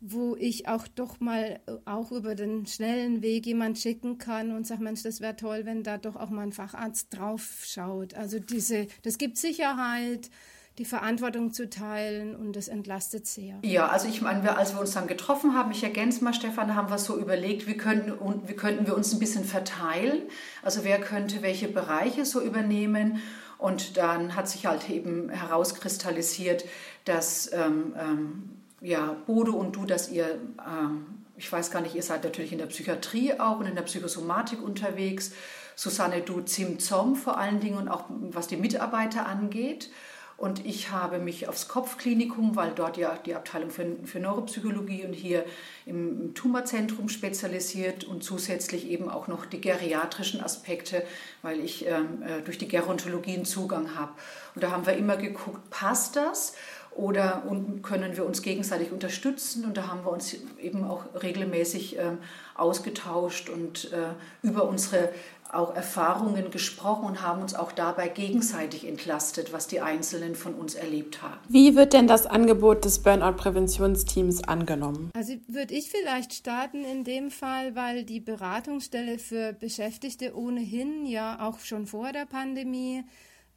wo 0.00 0.34
ich 0.34 0.66
auch 0.66 0.88
doch 0.88 1.20
mal 1.20 1.60
äh, 1.66 1.72
auch 1.84 2.10
über 2.10 2.34
den 2.34 2.66
schnellen 2.66 3.22
Weg 3.22 3.46
jemand 3.46 3.78
schicken 3.78 4.18
kann 4.18 4.50
und 4.50 4.66
sage, 4.66 4.82
Mensch, 4.82 5.04
das 5.04 5.20
wäre 5.20 5.36
toll, 5.36 5.60
wenn 5.64 5.84
da 5.84 5.98
doch 5.98 6.16
auch 6.16 6.30
mal 6.30 6.42
ein 6.42 6.52
Facharzt 6.52 7.16
drauf 7.16 7.62
schaut. 7.64 8.14
Also 8.14 8.40
diese, 8.40 8.88
das 9.02 9.18
gibt 9.18 9.36
Sicherheit, 9.36 10.30
die 10.78 10.84
Verantwortung 10.84 11.52
zu 11.52 11.68
teilen 11.68 12.34
und 12.36 12.54
das 12.54 12.68
entlastet 12.68 13.26
sehr. 13.26 13.56
Ja, 13.62 13.88
also 13.88 14.08
ich 14.08 14.22
meine, 14.22 14.56
als 14.56 14.74
wir 14.74 14.80
uns 14.80 14.92
dann 14.92 15.06
getroffen 15.06 15.54
haben, 15.54 15.72
ich 15.72 15.82
ergänze 15.82 16.22
mal, 16.22 16.32
Stefan, 16.32 16.74
haben 16.74 16.88
wir 16.88 16.98
so 16.98 17.18
überlegt, 17.18 17.66
wie 17.66 17.76
könnten, 17.76 18.12
wie 18.46 18.54
könnten 18.54 18.86
wir 18.86 18.96
uns 18.96 19.12
ein 19.12 19.18
bisschen 19.18 19.44
verteilen. 19.44 20.22
Also 20.62 20.84
wer 20.84 21.00
könnte 21.00 21.42
welche 21.42 21.68
Bereiche 21.68 22.24
so 22.24 22.40
übernehmen 22.40 23.20
und 23.58 23.96
dann 23.96 24.36
hat 24.36 24.48
sich 24.48 24.66
halt 24.66 24.88
eben 24.88 25.30
herauskristallisiert, 25.30 26.64
dass 27.04 27.52
ähm, 27.52 27.94
ähm, 27.98 28.50
ja, 28.80 29.16
Bodo 29.26 29.52
und 29.52 29.74
du, 29.74 29.84
dass 29.84 30.10
ihr, 30.10 30.38
ähm, 30.64 31.06
ich 31.36 31.50
weiß 31.50 31.72
gar 31.72 31.80
nicht, 31.80 31.96
ihr 31.96 32.02
seid 32.02 32.22
natürlich 32.22 32.52
in 32.52 32.58
der 32.58 32.66
Psychiatrie 32.66 33.38
auch 33.38 33.58
und 33.58 33.66
in 33.66 33.74
der 33.74 33.82
Psychosomatik 33.82 34.62
unterwegs. 34.62 35.32
Susanne, 35.74 36.22
du 36.22 36.40
Zim-Zom 36.40 37.16
vor 37.16 37.38
allen 37.38 37.60
Dingen 37.60 37.76
und 37.76 37.88
auch 37.88 38.04
was 38.08 38.46
die 38.46 38.56
Mitarbeiter 38.56 39.26
angeht. 39.26 39.90
Und 40.38 40.64
ich 40.64 40.92
habe 40.92 41.18
mich 41.18 41.48
aufs 41.48 41.66
Kopfklinikum, 41.66 42.54
weil 42.54 42.70
dort 42.70 42.96
ja 42.96 43.18
die 43.26 43.34
Abteilung 43.34 43.70
für, 43.70 43.96
für 44.04 44.20
Neuropsychologie 44.20 45.04
und 45.04 45.12
hier 45.12 45.44
im, 45.84 46.32
Tumorzentrum 46.32 47.08
spezialisiert 47.08 48.04
und 48.04 48.22
zusätzlich 48.22 48.88
eben 48.88 49.10
auch 49.10 49.26
noch 49.26 49.46
die 49.46 49.60
geriatrischen 49.60 50.40
Aspekte, 50.40 51.02
weil 51.42 51.58
ich 51.58 51.88
ähm, 51.88 52.22
äh, 52.22 52.40
durch 52.42 52.56
die 52.56 52.68
Gerontologie 52.68 53.34
einen 53.34 53.46
Zugang 53.46 53.96
habe. 53.96 54.12
Und 54.54 54.62
da 54.62 54.70
haben 54.70 54.86
wir 54.86 54.96
immer 54.96 55.16
geguckt, 55.16 55.70
passt 55.70 56.14
das? 56.14 56.54
Oder 56.94 57.42
können 57.82 58.16
wir 58.16 58.26
uns 58.26 58.42
gegenseitig 58.42 58.92
unterstützen. 58.92 59.64
Und 59.64 59.76
da 59.76 59.88
haben 59.88 60.04
wir 60.04 60.12
uns 60.12 60.36
eben 60.60 60.84
auch 60.84 61.04
regelmäßig 61.22 61.98
ähm, 61.98 62.18
ausgetauscht 62.56 63.48
und 63.48 63.92
äh, 63.92 64.08
über 64.42 64.68
unsere 64.68 65.10
auch 65.52 65.74
Erfahrungen 65.74 66.50
gesprochen 66.50 67.06
und 67.06 67.22
haben 67.22 67.40
uns 67.40 67.54
auch 67.54 67.72
dabei 67.72 68.08
gegenseitig 68.08 68.86
entlastet, 68.86 69.52
was 69.52 69.66
die 69.66 69.80
Einzelnen 69.80 70.34
von 70.34 70.54
uns 70.54 70.74
erlebt 70.74 71.22
haben. 71.22 71.38
Wie 71.48 71.74
wird 71.74 71.92
denn 71.92 72.06
das 72.06 72.26
Angebot 72.26 72.84
des 72.84 73.02
Burnout-Präventionsteams 73.02 74.44
angenommen? 74.44 75.10
Also 75.14 75.34
würde 75.46 75.74
ich 75.74 75.90
vielleicht 75.90 76.34
starten 76.34 76.84
in 76.84 77.04
dem 77.04 77.30
Fall, 77.30 77.74
weil 77.74 78.04
die 78.04 78.20
Beratungsstelle 78.20 79.18
für 79.18 79.52
Beschäftigte 79.54 80.36
ohnehin 80.36 81.06
ja 81.06 81.38
auch 81.40 81.60
schon 81.60 81.86
vor 81.86 82.12
der 82.12 82.26
Pandemie 82.26 83.04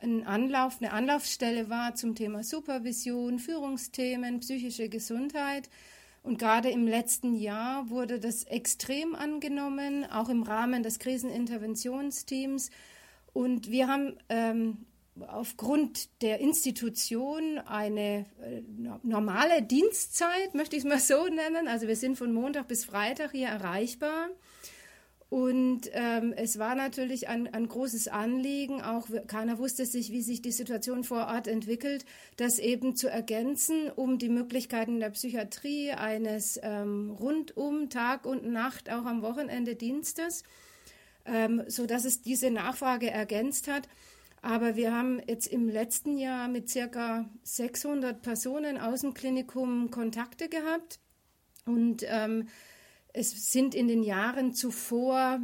ein 0.01 0.25
Anlauf, 0.25 0.77
eine 0.79 0.93
Anlaufstelle 0.93 1.69
war 1.69 1.95
zum 1.95 2.15
Thema 2.15 2.43
Supervision, 2.43 3.39
Führungsthemen, 3.39 4.39
psychische 4.39 4.89
Gesundheit. 4.89 5.69
Und 6.23 6.37
gerade 6.37 6.69
im 6.69 6.87
letzten 6.87 7.33
Jahr 7.35 7.89
wurde 7.89 8.19
das 8.19 8.43
extrem 8.43 9.15
angenommen, 9.15 10.05
auch 10.05 10.29
im 10.29 10.43
Rahmen 10.43 10.83
des 10.83 10.99
Kriseninterventionsteams. 10.99 12.69
Und 13.33 13.71
wir 13.71 13.87
haben 13.87 14.17
ähm, 14.29 14.85
aufgrund 15.27 16.21
der 16.21 16.39
Institution 16.39 17.57
eine 17.59 18.25
äh, 18.41 18.61
normale 19.03 19.63
Dienstzeit, 19.63 20.53
möchte 20.53 20.75
ich 20.75 20.83
es 20.83 20.89
mal 20.89 20.99
so 20.99 21.27
nennen. 21.27 21.67
Also 21.67 21.87
wir 21.87 21.95
sind 21.95 22.17
von 22.17 22.33
Montag 22.33 22.67
bis 22.67 22.85
Freitag 22.85 23.31
hier 23.31 23.47
erreichbar. 23.47 24.29
Und 25.31 25.89
ähm, 25.93 26.33
es 26.35 26.59
war 26.59 26.75
natürlich 26.75 27.29
ein, 27.29 27.47
ein 27.53 27.69
großes 27.69 28.09
Anliegen, 28.09 28.81
auch 28.81 29.07
keiner 29.27 29.59
wusste 29.59 29.85
sich, 29.85 30.11
wie 30.11 30.21
sich 30.21 30.41
die 30.41 30.51
Situation 30.51 31.05
vor 31.05 31.27
Ort 31.27 31.47
entwickelt, 31.47 32.03
das 32.35 32.59
eben 32.59 32.97
zu 32.97 33.07
ergänzen, 33.07 33.89
um 33.95 34.17
die 34.17 34.27
Möglichkeiten 34.27 34.99
der 34.99 35.11
Psychiatrie 35.11 35.91
eines 35.91 36.59
ähm, 36.61 37.11
rundum 37.11 37.89
Tag 37.89 38.25
und 38.25 38.43
Nacht, 38.43 38.89
auch 38.89 39.05
am 39.05 39.21
Wochenende 39.21 39.75
Dienstes, 39.75 40.43
ähm, 41.23 41.63
so 41.65 41.85
dass 41.85 42.03
es 42.03 42.21
diese 42.21 42.51
Nachfrage 42.51 43.09
ergänzt 43.09 43.69
hat. 43.69 43.87
Aber 44.41 44.75
wir 44.75 44.93
haben 44.93 45.21
jetzt 45.29 45.47
im 45.47 45.69
letzten 45.69 46.17
Jahr 46.17 46.49
mit 46.49 46.69
circa 46.69 47.29
600 47.43 48.21
Personen 48.21 48.77
aus 48.77 48.99
dem 48.99 49.13
Klinikum 49.13 49.91
Kontakte 49.91 50.49
gehabt 50.49 50.99
und 51.65 52.03
ähm, 52.05 52.49
es 53.13 53.51
sind 53.51 53.75
in 53.75 53.87
den 53.87 54.03
Jahren 54.03 54.53
zuvor 54.53 55.39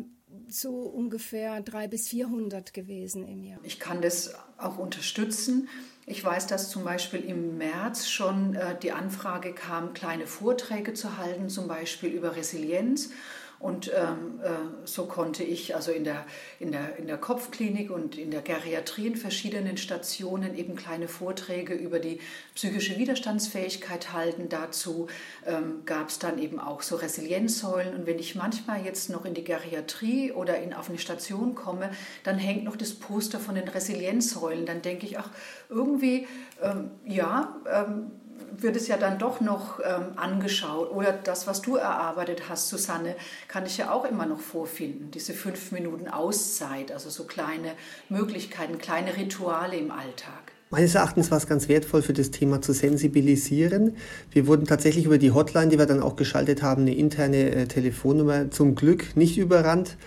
so 0.49 0.71
ungefähr 0.71 1.61
300 1.61 1.89
bis 1.89 2.09
400 2.09 2.73
gewesen 2.73 3.27
im 3.27 3.43
Jahr. 3.43 3.59
Ich 3.63 3.79
kann 3.79 4.01
das 4.01 4.33
auch 4.57 4.77
unterstützen. 4.77 5.69
Ich 6.05 6.23
weiß, 6.23 6.47
dass 6.47 6.69
zum 6.69 6.83
Beispiel 6.83 7.21
im 7.21 7.57
März 7.57 8.07
schon 8.07 8.55
äh, 8.55 8.77
die 8.79 8.91
Anfrage 8.91 9.53
kam, 9.53 9.93
kleine 9.93 10.25
Vorträge 10.25 10.93
zu 10.93 11.17
halten, 11.17 11.49
zum 11.49 11.67
Beispiel 11.67 12.09
über 12.09 12.35
Resilienz. 12.35 13.09
Und 13.59 13.91
ähm, 13.95 14.39
äh, 14.43 14.85
so 14.85 15.05
konnte 15.05 15.43
ich 15.43 15.75
also 15.75 15.91
in 15.91 16.03
der, 16.03 16.25
in, 16.59 16.71
der, 16.71 16.97
in 16.97 17.07
der 17.07 17.17
Kopfklinik 17.17 17.89
und 17.89 18.17
in 18.17 18.29
der 18.29 18.41
Geriatrie 18.41 19.07
in 19.07 19.15
verschiedenen 19.15 19.77
Stationen 19.77 20.55
eben 20.55 20.75
kleine 20.75 21.07
Vorträge 21.07 21.73
über 21.73 21.99
die 21.99 22.19
psychische 22.53 22.97
Widerstandsfähigkeit 22.97 24.13
halten. 24.13 24.47
Dazu 24.49 25.07
ähm, 25.45 25.81
gab 25.85 26.09
es 26.09 26.19
dann 26.19 26.37
eben 26.37 26.59
auch 26.59 26.83
so 26.83 26.97
Resilienzsäulen. 26.97 27.95
Und 27.95 28.05
wenn 28.05 28.19
ich 28.19 28.35
manchmal 28.35 28.85
jetzt 28.85 29.09
noch 29.09 29.25
in 29.25 29.33
die 29.33 29.43
Geriatrie 29.43 30.31
oder 30.31 30.59
in, 30.59 30.73
auf 30.73 30.89
eine 30.89 30.99
Station 30.99 31.55
komme, 31.55 31.89
dann 32.23 32.37
hängt 32.37 32.63
noch 32.63 32.75
das 32.75 32.93
Poster 32.93 33.39
von 33.39 33.55
den 33.55 33.67
Resilienzsäulen. 33.67 34.67
Dann 34.67 34.83
denke 34.83 35.07
ich, 35.07 35.17
ach, 35.17 35.31
irgendwie, 35.69 36.27
ähm, 36.61 36.91
ja, 37.05 37.55
ähm, 37.71 38.11
wird 38.55 38.75
es 38.75 38.87
ja 38.87 38.97
dann 38.97 39.19
doch 39.19 39.41
noch 39.41 39.79
ähm, 39.83 40.17
angeschaut. 40.17 40.91
Oder 40.91 41.11
das, 41.11 41.47
was 41.47 41.61
du 41.61 41.75
erarbeitet 41.75 42.49
hast, 42.49 42.69
Susanne, 42.69 43.15
kann 43.47 43.65
ich 43.65 43.77
ja 43.77 43.91
auch 43.91 44.05
immer 44.05 44.25
noch 44.25 44.39
vorfinden. 44.39 45.11
Diese 45.11 45.33
fünf 45.33 45.71
Minuten 45.71 46.07
Auszeit, 46.07 46.91
also 46.91 47.09
so 47.09 47.25
kleine 47.25 47.73
Möglichkeiten, 48.09 48.77
kleine 48.77 49.15
Rituale 49.15 49.77
im 49.77 49.91
Alltag. 49.91 50.51
Meines 50.69 50.95
Erachtens 50.95 51.31
war 51.31 51.37
es 51.37 51.47
ganz 51.47 51.69
wertvoll 51.69 52.01
für 52.01 52.11
das 52.11 52.29
Thema 52.31 52.61
zu 52.61 52.73
sensibilisieren. 52.73 53.95
Wir 54.31 54.47
wurden 54.47 54.65
tatsächlich 54.65 55.05
über 55.05 55.17
die 55.17 55.31
Hotline, 55.31 55.69
die 55.69 55.79
wir 55.79 55.85
dann 55.85 56.03
auch 56.03 56.17
geschaltet 56.17 56.61
haben, 56.61 56.81
eine 56.81 56.93
interne 56.93 57.51
äh, 57.51 57.67
Telefonnummer 57.67 58.51
zum 58.51 58.75
Glück 58.75 59.15
nicht 59.15 59.37
überrannt 59.37 59.97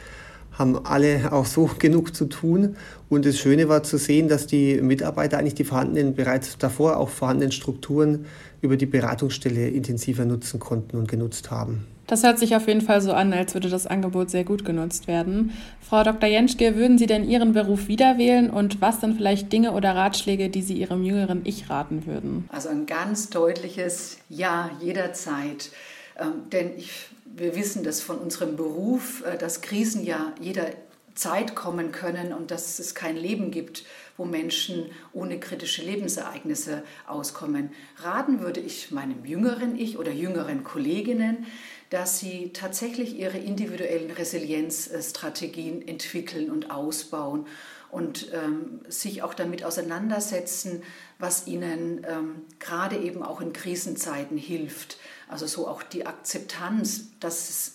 haben 0.60 0.84
alle 0.84 1.32
auch 1.32 1.46
so 1.46 1.70
genug 1.78 2.14
zu 2.14 2.26
tun. 2.26 2.76
Und 3.08 3.24
das 3.26 3.38
Schöne 3.38 3.68
war 3.68 3.82
zu 3.82 3.96
sehen, 3.96 4.28
dass 4.28 4.46
die 4.46 4.80
Mitarbeiter 4.80 5.38
eigentlich 5.38 5.54
die 5.54 5.64
vorhandenen, 5.64 6.14
bereits 6.14 6.58
davor 6.58 6.98
auch 6.98 7.08
vorhandenen 7.08 7.50
Strukturen 7.50 8.26
über 8.60 8.76
die 8.76 8.86
Beratungsstelle 8.86 9.68
intensiver 9.68 10.24
nutzen 10.26 10.60
konnten 10.60 10.96
und 10.98 11.08
genutzt 11.08 11.50
haben. 11.50 11.86
Das 12.06 12.24
hört 12.24 12.38
sich 12.40 12.56
auf 12.56 12.66
jeden 12.66 12.80
Fall 12.80 13.00
so 13.00 13.12
an, 13.12 13.32
als 13.32 13.54
würde 13.54 13.68
das 13.68 13.86
Angebot 13.86 14.30
sehr 14.30 14.44
gut 14.44 14.64
genutzt 14.64 15.06
werden. 15.06 15.52
Frau 15.80 16.02
Dr. 16.02 16.28
Jenschke, 16.28 16.76
würden 16.76 16.98
Sie 16.98 17.06
denn 17.06 17.28
Ihren 17.28 17.52
Beruf 17.52 17.88
wieder 17.88 18.18
wählen 18.18 18.50
und 18.50 18.80
was 18.80 19.00
dann 19.00 19.14
vielleicht 19.14 19.52
Dinge 19.52 19.72
oder 19.72 19.94
Ratschläge, 19.94 20.50
die 20.50 20.62
Sie 20.62 20.74
Ihrem 20.74 21.04
jüngeren 21.04 21.42
Ich 21.44 21.70
raten 21.70 22.06
würden? 22.06 22.48
Also 22.52 22.68
ein 22.68 22.86
ganz 22.86 23.30
deutliches 23.30 24.18
Ja 24.28 24.70
jederzeit. 24.80 25.70
Ähm, 26.18 26.50
denn 26.52 26.72
ich 26.76 26.90
wir 27.34 27.54
wissen 27.54 27.82
das 27.82 28.00
von 28.00 28.18
unserem 28.18 28.56
Beruf, 28.56 29.24
äh, 29.24 29.38
dass 29.38 29.60
Krisen 29.60 30.04
ja 30.04 30.32
jederzeit 30.40 31.54
kommen 31.54 31.92
können 31.92 32.32
und 32.32 32.50
dass 32.50 32.78
es 32.78 32.94
kein 32.94 33.16
Leben 33.16 33.50
gibt, 33.50 33.84
wo 34.16 34.24
Menschen 34.24 34.86
ohne 35.12 35.40
kritische 35.40 35.82
Lebensereignisse 35.82 36.82
auskommen. 37.06 37.70
Raten 37.96 38.40
würde 38.40 38.60
ich 38.60 38.90
meinem 38.90 39.24
jüngeren 39.24 39.78
Ich 39.78 39.98
oder 39.98 40.12
jüngeren 40.12 40.64
Kolleginnen, 40.64 41.46
dass 41.90 42.20
sie 42.20 42.50
tatsächlich 42.52 43.18
ihre 43.18 43.38
individuellen 43.38 44.12
Resilienzstrategien 44.12 45.86
entwickeln 45.86 46.50
und 46.50 46.70
ausbauen 46.70 47.46
und 47.90 48.32
ähm, 48.32 48.80
sich 48.88 49.22
auch 49.22 49.34
damit 49.34 49.64
auseinandersetzen, 49.64 50.82
was 51.18 51.48
ihnen 51.48 52.06
ähm, 52.08 52.42
gerade 52.60 52.96
eben 52.96 53.22
auch 53.22 53.40
in 53.40 53.52
Krisenzeiten 53.52 54.38
hilft. 54.38 54.98
Also 55.28 55.46
so 55.46 55.66
auch 55.66 55.82
die 55.82 56.06
Akzeptanz, 56.06 57.06
dass 57.18 57.50
es, 57.50 57.72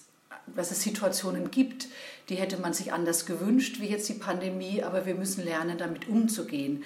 dass 0.55 0.71
es 0.71 0.81
Situationen 0.81 1.51
gibt, 1.51 1.87
die 2.29 2.35
hätte 2.35 2.57
man 2.57 2.73
sich 2.73 2.93
anders 2.93 3.25
gewünscht, 3.25 3.81
wie 3.81 3.87
jetzt 3.87 4.07
die 4.07 4.13
Pandemie, 4.13 4.81
aber 4.81 5.05
wir 5.05 5.15
müssen 5.15 5.43
lernen, 5.43 5.77
damit 5.77 6.07
umzugehen. 6.07 6.83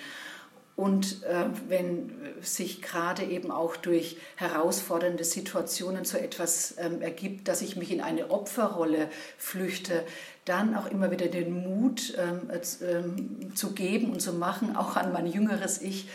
Und 0.79 1.23
äh, 1.23 1.43
wenn 1.67 2.09
sich 2.39 2.81
gerade 2.81 3.25
eben 3.25 3.51
auch 3.51 3.75
durch 3.75 4.15
herausfordernde 4.37 5.25
Situationen 5.25 6.05
so 6.05 6.17
etwas 6.17 6.75
ähm, 6.77 7.01
ergibt, 7.01 7.49
dass 7.49 7.61
ich 7.61 7.75
mich 7.75 7.91
in 7.91 7.99
eine 7.99 8.31
Opferrolle 8.31 9.09
flüchte, 9.37 10.05
dann 10.45 10.77
auch 10.77 10.89
immer 10.89 11.11
wieder 11.11 11.27
den 11.27 11.51
Mut 11.51 12.13
ähm, 12.17 12.49
äh, 12.49 13.55
zu 13.55 13.73
geben 13.73 14.13
und 14.13 14.21
zu 14.21 14.31
machen, 14.31 14.77
auch 14.77 14.95
an 14.95 15.11
mein 15.11 15.27
jüngeres 15.27 15.81
Ich, 15.81 16.07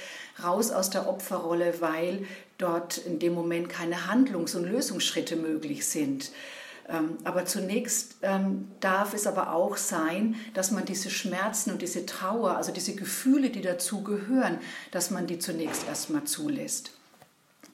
raus 0.42 0.70
aus 0.70 0.88
der 0.88 1.10
Opferrolle, 1.10 1.74
weil 1.82 2.24
dort 2.56 2.96
in 2.96 3.18
dem 3.18 3.34
Moment 3.34 3.68
keine 3.68 4.06
Handlungs- 4.06 4.54
und 4.54 4.64
Lösungsschritte 4.64 5.36
möglich 5.36 5.86
sind. 5.86 6.30
Ähm, 6.88 7.16
aber 7.24 7.46
zunächst 7.46 8.16
ähm, 8.22 8.68
darf 8.80 9.14
es 9.14 9.26
aber 9.26 9.52
auch 9.52 9.76
sein, 9.76 10.36
dass 10.52 10.70
man 10.70 10.84
diese 10.84 11.10
Schmerzen 11.10 11.70
und 11.70 11.82
diese 11.82 12.04
Trauer, 12.04 12.56
also 12.56 12.72
diese 12.72 12.94
Gefühle, 12.94 13.50
die 13.50 13.62
dazu 13.62 14.02
gehören, 14.02 14.58
dass 14.90 15.10
man 15.10 15.26
die 15.26 15.38
zunächst 15.38 15.86
erstmal 15.86 16.24
zulässt. 16.24 16.92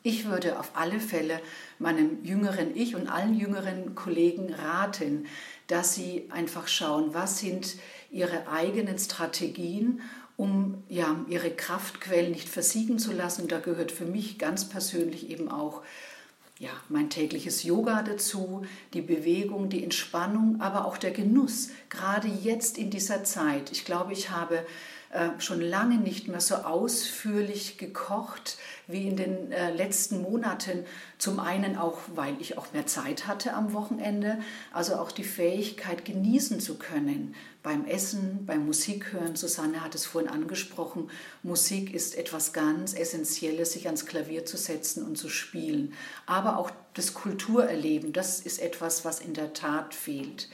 Ich 0.02 0.24
würde 0.24 0.58
auf 0.58 0.70
alle 0.74 0.98
Fälle 0.98 1.40
meinem 1.78 2.24
jüngeren 2.24 2.74
Ich 2.74 2.94
und 2.94 3.08
allen 3.08 3.34
jüngeren 3.34 3.94
Kollegen 3.94 4.54
raten, 4.54 5.26
dass 5.66 5.94
sie 5.94 6.26
einfach 6.30 6.68
schauen, 6.68 7.12
was 7.12 7.38
sind 7.38 7.76
ihre 8.10 8.48
eigenen 8.48 8.98
Strategien, 8.98 10.00
um 10.36 10.82
ja, 10.88 11.22
ihre 11.28 11.50
Kraftquellen 11.50 12.32
nicht 12.32 12.48
versiegen 12.48 12.98
zu 12.98 13.12
lassen. 13.12 13.46
Da 13.46 13.58
gehört 13.58 13.92
für 13.92 14.06
mich 14.06 14.38
ganz 14.38 14.68
persönlich 14.68 15.28
eben 15.28 15.50
auch 15.50 15.82
ja, 16.60 16.68
mein 16.90 17.08
tägliches 17.08 17.62
Yoga 17.62 18.02
dazu, 18.02 18.62
die 18.92 19.00
Bewegung, 19.00 19.70
die 19.70 19.82
Entspannung, 19.82 20.60
aber 20.60 20.84
auch 20.84 20.98
der 20.98 21.10
Genuss, 21.10 21.70
gerade 21.88 22.28
jetzt 22.28 22.76
in 22.76 22.90
dieser 22.90 23.24
Zeit. 23.24 23.72
Ich 23.72 23.86
glaube, 23.86 24.12
ich 24.12 24.28
habe 24.28 24.66
schon 25.38 25.60
lange 25.60 25.96
nicht 25.96 26.28
mehr 26.28 26.40
so 26.40 26.54
ausführlich 26.54 27.78
gekocht 27.78 28.58
wie 28.86 29.08
in 29.08 29.16
den 29.16 29.50
äh, 29.50 29.72
letzten 29.74 30.22
Monaten. 30.22 30.84
Zum 31.18 31.40
einen 31.40 31.76
auch, 31.76 31.98
weil 32.14 32.36
ich 32.40 32.56
auch 32.56 32.72
mehr 32.72 32.86
Zeit 32.86 33.26
hatte 33.26 33.54
am 33.54 33.72
Wochenende, 33.72 34.38
also 34.72 34.94
auch 34.96 35.10
die 35.10 35.24
Fähigkeit 35.24 36.04
genießen 36.04 36.60
zu 36.60 36.78
können, 36.78 37.34
beim 37.62 37.86
Essen, 37.86 38.46
beim 38.46 38.66
Musikhören. 38.66 39.34
Susanne 39.34 39.82
hat 39.82 39.96
es 39.96 40.06
vorhin 40.06 40.30
angesprochen. 40.30 41.10
Musik 41.42 41.92
ist 41.92 42.16
etwas 42.16 42.52
ganz 42.52 42.94
Essentielles, 42.94 43.72
sich 43.72 43.86
ans 43.86 44.06
Klavier 44.06 44.46
zu 44.46 44.56
setzen 44.56 45.04
und 45.04 45.18
zu 45.18 45.28
spielen. 45.28 45.92
Aber 46.26 46.56
auch 46.56 46.70
das 46.94 47.14
Kulturerleben, 47.14 48.12
das 48.12 48.40
ist 48.40 48.60
etwas, 48.60 49.04
was 49.04 49.20
in 49.20 49.34
der 49.34 49.54
Tat 49.54 49.92
fehlt. 49.92 50.48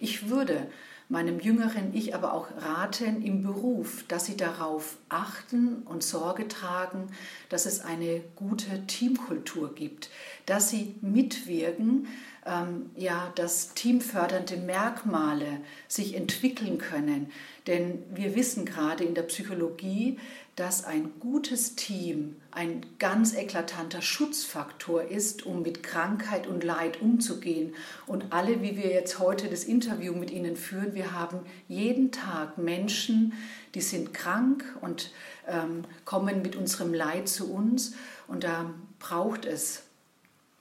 Ich 0.00 0.28
würde 0.28 0.66
meinem 1.08 1.40
jüngeren 1.40 1.94
Ich 1.94 2.14
aber 2.14 2.32
auch 2.32 2.48
raten 2.58 3.22
im 3.22 3.42
Beruf, 3.42 4.04
dass 4.08 4.26
sie 4.26 4.36
darauf 4.36 4.96
achten 5.08 5.82
und 5.84 6.02
Sorge 6.02 6.48
tragen, 6.48 7.08
dass 7.48 7.66
es 7.66 7.80
eine 7.80 8.22
gute 8.36 8.86
Teamkultur 8.86 9.74
gibt, 9.74 10.10
dass 10.46 10.70
sie 10.70 10.94
mitwirken, 11.00 12.08
ähm, 12.44 12.90
ja, 12.96 13.32
dass 13.36 13.74
teamfördernde 13.74 14.56
Merkmale 14.56 15.60
sich 15.86 16.14
entwickeln 16.14 16.78
können. 16.78 17.30
Denn 17.66 18.02
wir 18.12 18.34
wissen 18.34 18.64
gerade 18.64 19.04
in 19.04 19.14
der 19.14 19.22
Psychologie, 19.22 20.18
dass 20.56 20.84
ein 20.84 21.12
gutes 21.18 21.76
Team 21.76 22.36
ein 22.50 22.84
ganz 22.98 23.34
eklatanter 23.34 24.02
Schutzfaktor 24.02 25.02
ist, 25.02 25.46
um 25.46 25.62
mit 25.62 25.82
Krankheit 25.82 26.46
und 26.46 26.62
Leid 26.62 27.00
umzugehen. 27.00 27.74
Und 28.06 28.32
alle, 28.34 28.60
wie 28.60 28.76
wir 28.76 28.90
jetzt 28.90 29.18
heute 29.18 29.48
das 29.48 29.64
Interview 29.64 30.12
mit 30.12 30.30
Ihnen 30.30 30.56
führen, 30.56 30.94
wir 30.94 31.12
haben 31.12 31.40
jeden 31.68 32.12
Tag 32.12 32.58
Menschen, 32.58 33.32
die 33.74 33.80
sind 33.80 34.12
krank 34.12 34.64
und 34.82 35.10
ähm, 35.48 35.84
kommen 36.04 36.42
mit 36.42 36.54
unserem 36.54 36.92
Leid 36.92 37.28
zu 37.28 37.50
uns. 37.50 37.94
Und 38.28 38.44
da 38.44 38.74
braucht 38.98 39.46
es 39.46 39.84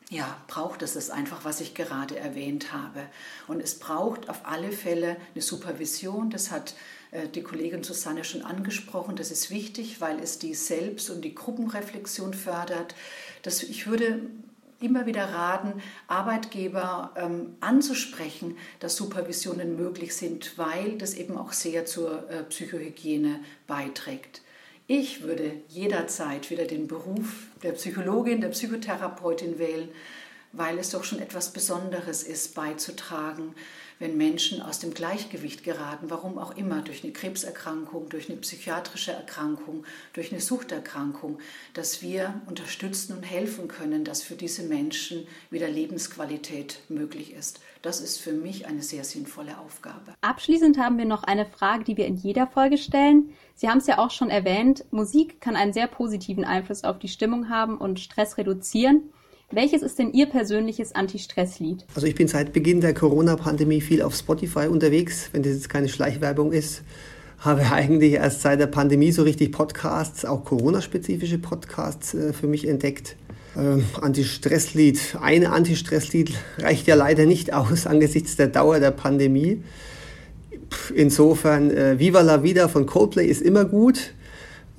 ja, 0.09 0.37
braucht 0.47 0.81
es 0.81 0.95
das 0.95 1.09
einfach, 1.09 1.45
was 1.45 1.61
ich 1.61 1.73
gerade 1.73 2.19
erwähnt 2.19 2.73
habe. 2.73 2.99
Und 3.47 3.61
es 3.61 3.79
braucht 3.79 4.29
auf 4.29 4.41
alle 4.45 4.73
Fälle 4.73 5.15
eine 5.33 5.41
Supervision. 5.41 6.29
Das 6.29 6.51
hat 6.51 6.75
die 7.35 7.43
Kollegin 7.43 7.83
Susanne 7.83 8.23
schon 8.23 8.41
angesprochen. 8.41 9.15
Das 9.15 9.31
ist 9.31 9.49
wichtig, 9.49 9.99
weil 9.99 10.19
es 10.19 10.39
die 10.39 10.53
Selbst- 10.53 11.09
und 11.09 11.21
die 11.21 11.35
Gruppenreflexion 11.35 12.33
fördert. 12.33 12.95
Das, 13.43 13.63
ich 13.63 13.87
würde 13.87 14.21
immer 14.81 15.05
wieder 15.05 15.25
raten, 15.25 15.81
Arbeitgeber 16.07 17.11
ähm, 17.15 17.55
anzusprechen, 17.59 18.57
dass 18.79 18.95
Supervisionen 18.95 19.77
möglich 19.77 20.15
sind, 20.15 20.57
weil 20.57 20.97
das 20.97 21.13
eben 21.13 21.37
auch 21.37 21.53
sehr 21.53 21.85
zur 21.85 22.29
äh, 22.29 22.43
Psychohygiene 22.43 23.39
beiträgt. 23.67 24.41
Ich 24.87 25.23
würde 25.23 25.53
jederzeit 25.69 26.49
wieder 26.49 26.65
den 26.65 26.87
Beruf 26.87 27.47
der 27.63 27.73
Psychologin, 27.73 28.41
der 28.41 28.49
Psychotherapeutin 28.49 29.57
wählen, 29.57 29.89
weil 30.51 30.77
es 30.79 30.89
doch 30.89 31.03
schon 31.03 31.19
etwas 31.19 31.53
Besonderes 31.53 32.23
ist, 32.23 32.55
beizutragen, 32.55 33.53
wenn 34.01 34.17
Menschen 34.17 34.63
aus 34.63 34.79
dem 34.79 34.95
Gleichgewicht 34.95 35.63
geraten, 35.63 36.09
warum 36.09 36.39
auch 36.39 36.57
immer, 36.57 36.81
durch 36.81 37.03
eine 37.03 37.13
Krebserkrankung, 37.13 38.09
durch 38.09 38.29
eine 38.29 38.39
psychiatrische 38.39 39.11
Erkrankung, 39.11 39.85
durch 40.13 40.31
eine 40.31 40.41
Suchterkrankung, 40.41 41.37
dass 41.75 42.01
wir 42.01 42.33
unterstützen 42.47 43.15
und 43.15 43.21
helfen 43.21 43.67
können, 43.67 44.03
dass 44.03 44.23
für 44.23 44.33
diese 44.33 44.63
Menschen 44.63 45.27
wieder 45.51 45.69
Lebensqualität 45.69 46.79
möglich 46.89 47.33
ist. 47.33 47.61
Das 47.83 48.01
ist 48.01 48.17
für 48.17 48.33
mich 48.33 48.65
eine 48.65 48.81
sehr 48.81 49.03
sinnvolle 49.03 49.59
Aufgabe. 49.59 50.15
Abschließend 50.21 50.79
haben 50.79 50.97
wir 50.97 51.05
noch 51.05 51.23
eine 51.23 51.45
Frage, 51.45 51.83
die 51.83 51.95
wir 51.95 52.07
in 52.07 52.15
jeder 52.15 52.47
Folge 52.47 52.79
stellen. 52.79 53.35
Sie 53.53 53.69
haben 53.69 53.77
es 53.77 53.87
ja 53.87 53.99
auch 53.99 54.09
schon 54.09 54.31
erwähnt, 54.31 54.83
Musik 54.89 55.39
kann 55.41 55.55
einen 55.55 55.73
sehr 55.73 55.87
positiven 55.87 56.43
Einfluss 56.43 56.83
auf 56.83 56.97
die 56.97 57.07
Stimmung 57.07 57.49
haben 57.49 57.77
und 57.77 57.99
Stress 57.99 58.39
reduzieren. 58.39 59.11
Welches 59.53 59.81
ist 59.81 59.99
denn 59.99 60.13
Ihr 60.13 60.27
persönliches 60.27 60.95
Anti-Stress-Lied? 60.95 61.83
Also 61.93 62.07
ich 62.07 62.15
bin 62.15 62.29
seit 62.29 62.53
Beginn 62.53 62.79
der 62.79 62.93
Corona-Pandemie 62.93 63.81
viel 63.81 64.01
auf 64.01 64.15
Spotify 64.15 64.67
unterwegs, 64.67 65.27
wenn 65.33 65.43
das 65.43 65.53
jetzt 65.53 65.67
keine 65.67 65.89
Schleichwerbung 65.89 66.53
ist. 66.53 66.83
Habe 67.37 67.69
eigentlich 67.69 68.13
erst 68.13 68.41
seit 68.41 68.61
der 68.61 68.67
Pandemie 68.67 69.11
so 69.11 69.23
richtig 69.23 69.51
Podcasts, 69.51 70.23
auch 70.23 70.45
Corona-spezifische 70.45 71.37
Podcasts 71.37 72.13
äh, 72.13 72.31
für 72.31 72.47
mich 72.47 72.65
entdeckt. 72.65 73.17
Ähm, 73.57 73.83
Anti-Stress-Lied, 73.99 75.17
ein 75.19 75.45
Anti-Stress-Lied 75.45 76.31
reicht 76.59 76.87
ja 76.87 76.95
leider 76.95 77.25
nicht 77.25 77.51
aus 77.51 77.85
angesichts 77.87 78.37
der 78.37 78.47
Dauer 78.47 78.79
der 78.79 78.91
Pandemie. 78.91 79.61
Insofern, 80.95 81.71
äh, 81.71 81.99
Viva 81.99 82.21
la 82.21 82.41
Vida 82.41 82.69
von 82.69 82.85
Coldplay 82.85 83.25
ist 83.25 83.41
immer 83.41 83.65
gut. 83.65 84.13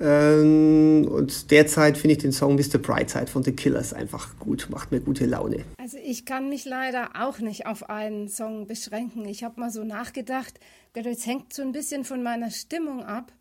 Ähm, 0.03 1.07
und 1.09 1.49
derzeit 1.49 1.97
finde 1.97 2.15
ich 2.15 2.21
den 2.21 2.33
Song 2.33 2.55
Mr. 2.55 2.77
Brightside 2.77 3.27
von 3.27 3.41
The 3.41 3.53
Killers 3.53 3.93
einfach 3.93 4.37
gut, 4.37 4.67
macht 4.69 4.91
mir 4.91 4.99
gute 4.99 5.25
Laune. 5.25 5.63
Also 5.77 5.97
ich 5.97 6.25
kann 6.25 6.49
mich 6.49 6.65
leider 6.65 7.11
auch 7.17 7.39
nicht 7.39 7.65
auf 7.67 7.89
einen 7.89 8.27
Song 8.27 8.67
beschränken. 8.67 9.23
Ich 9.25 9.45
habe 9.45 9.61
mal 9.61 9.69
so 9.69 9.85
nachgedacht, 9.85 10.59
es 10.93 11.25
hängt 11.25 11.53
so 11.53 11.61
ein 11.61 11.71
bisschen 11.71 12.03
von 12.03 12.21
meiner 12.21 12.51
Stimmung 12.51 13.05
ab. 13.05 13.31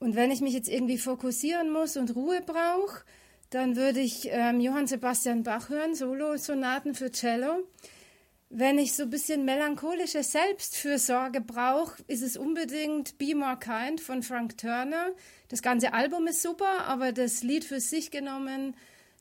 Und 0.00 0.16
wenn 0.16 0.32
ich 0.32 0.40
mich 0.40 0.54
jetzt 0.54 0.68
irgendwie 0.68 0.98
fokussieren 0.98 1.72
muss 1.72 1.96
und 1.96 2.16
Ruhe 2.16 2.40
brauche, 2.44 3.04
dann 3.50 3.76
würde 3.76 4.00
ich 4.00 4.28
ähm, 4.30 4.60
Johann 4.60 4.88
Sebastian 4.88 5.44
Bach 5.44 5.68
hören, 5.68 5.94
Solo-Sonaten 5.94 6.94
für 6.94 7.12
Cello. 7.12 7.62
Wenn 8.58 8.78
ich 8.78 8.94
so 8.94 9.02
ein 9.02 9.10
bisschen 9.10 9.44
melancholische 9.44 10.22
Selbstfürsorge 10.22 11.42
brauche, 11.42 12.02
ist 12.06 12.22
es 12.22 12.38
unbedingt 12.38 13.18
Be 13.18 13.34
More 13.34 13.58
Kind 13.58 14.00
von 14.00 14.22
Frank 14.22 14.56
Turner. 14.56 15.10
Das 15.50 15.60
ganze 15.60 15.92
Album 15.92 16.26
ist 16.26 16.40
super, 16.40 16.86
aber 16.86 17.12
das 17.12 17.42
Lied 17.42 17.66
für 17.66 17.80
sich 17.80 18.10
genommen, 18.10 18.74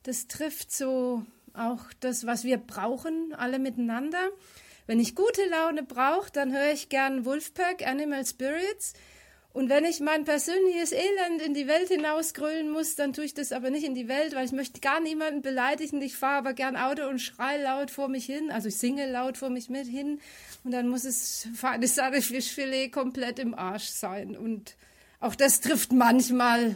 das 0.04 0.30
trifft 0.30 0.72
so 0.72 1.26
auch 1.54 1.82
das, 2.00 2.26
was 2.26 2.46
wir 2.46 2.56
brauchen, 2.56 3.34
alle 3.34 3.60
miteinander. 3.60 4.30
Wenn 4.88 5.02
ich 5.02 5.16
gute 5.16 5.46
Laune 5.50 5.84
brauche, 5.84 6.32
dann 6.32 6.54
höre 6.54 6.72
ich 6.72 6.88
gern 6.88 7.26
Wolfpack, 7.26 7.86
Animal 7.86 8.26
Spirits. 8.26 8.94
Und 9.56 9.70
wenn 9.70 9.86
ich 9.86 10.02
mein 10.02 10.26
persönliches 10.26 10.92
Elend 10.92 11.42
in 11.42 11.54
die 11.54 11.66
Welt 11.66 11.88
hinausgrölen 11.88 12.70
muss, 12.70 12.98
dann 12.98 13.14
tue 13.14 13.24
ich 13.24 13.34
das 13.34 13.54
aber 13.54 13.70
nicht 13.70 13.86
in 13.86 13.96
die 13.96 14.10
Welt, 14.10 14.36
weil 14.36 14.44
ich 14.44 14.52
möchte 14.52 14.82
gar 14.82 15.00
niemanden 15.00 15.42
beleidigen. 15.42 16.02
Ich 16.02 16.18
fahre 16.18 16.40
aber 16.40 16.54
gern 16.54 16.76
Auto 16.76 17.08
und 17.08 17.20
schreie 17.20 17.64
laut 17.64 17.90
vor 17.90 18.10
mich 18.10 18.26
hin. 18.26 18.52
Also 18.52 18.68
ich 18.68 18.76
singe 18.76 19.10
laut 19.10 19.38
vor 19.38 19.50
mich 19.50 19.70
mit 19.70 19.88
hin. 19.88 20.20
Und 20.66 20.72
dann 20.72 20.90
muss 20.90 21.06
es 21.06 21.48
feines 21.56 21.98
Fischfilet 22.26 22.92
komplett 22.92 23.40
im 23.40 23.54
Arsch 23.54 23.86
sein. 23.86 24.36
Und 24.36 24.76
auch 25.22 25.36
das 25.36 25.62
trifft 25.62 25.94
manchmal 25.94 26.76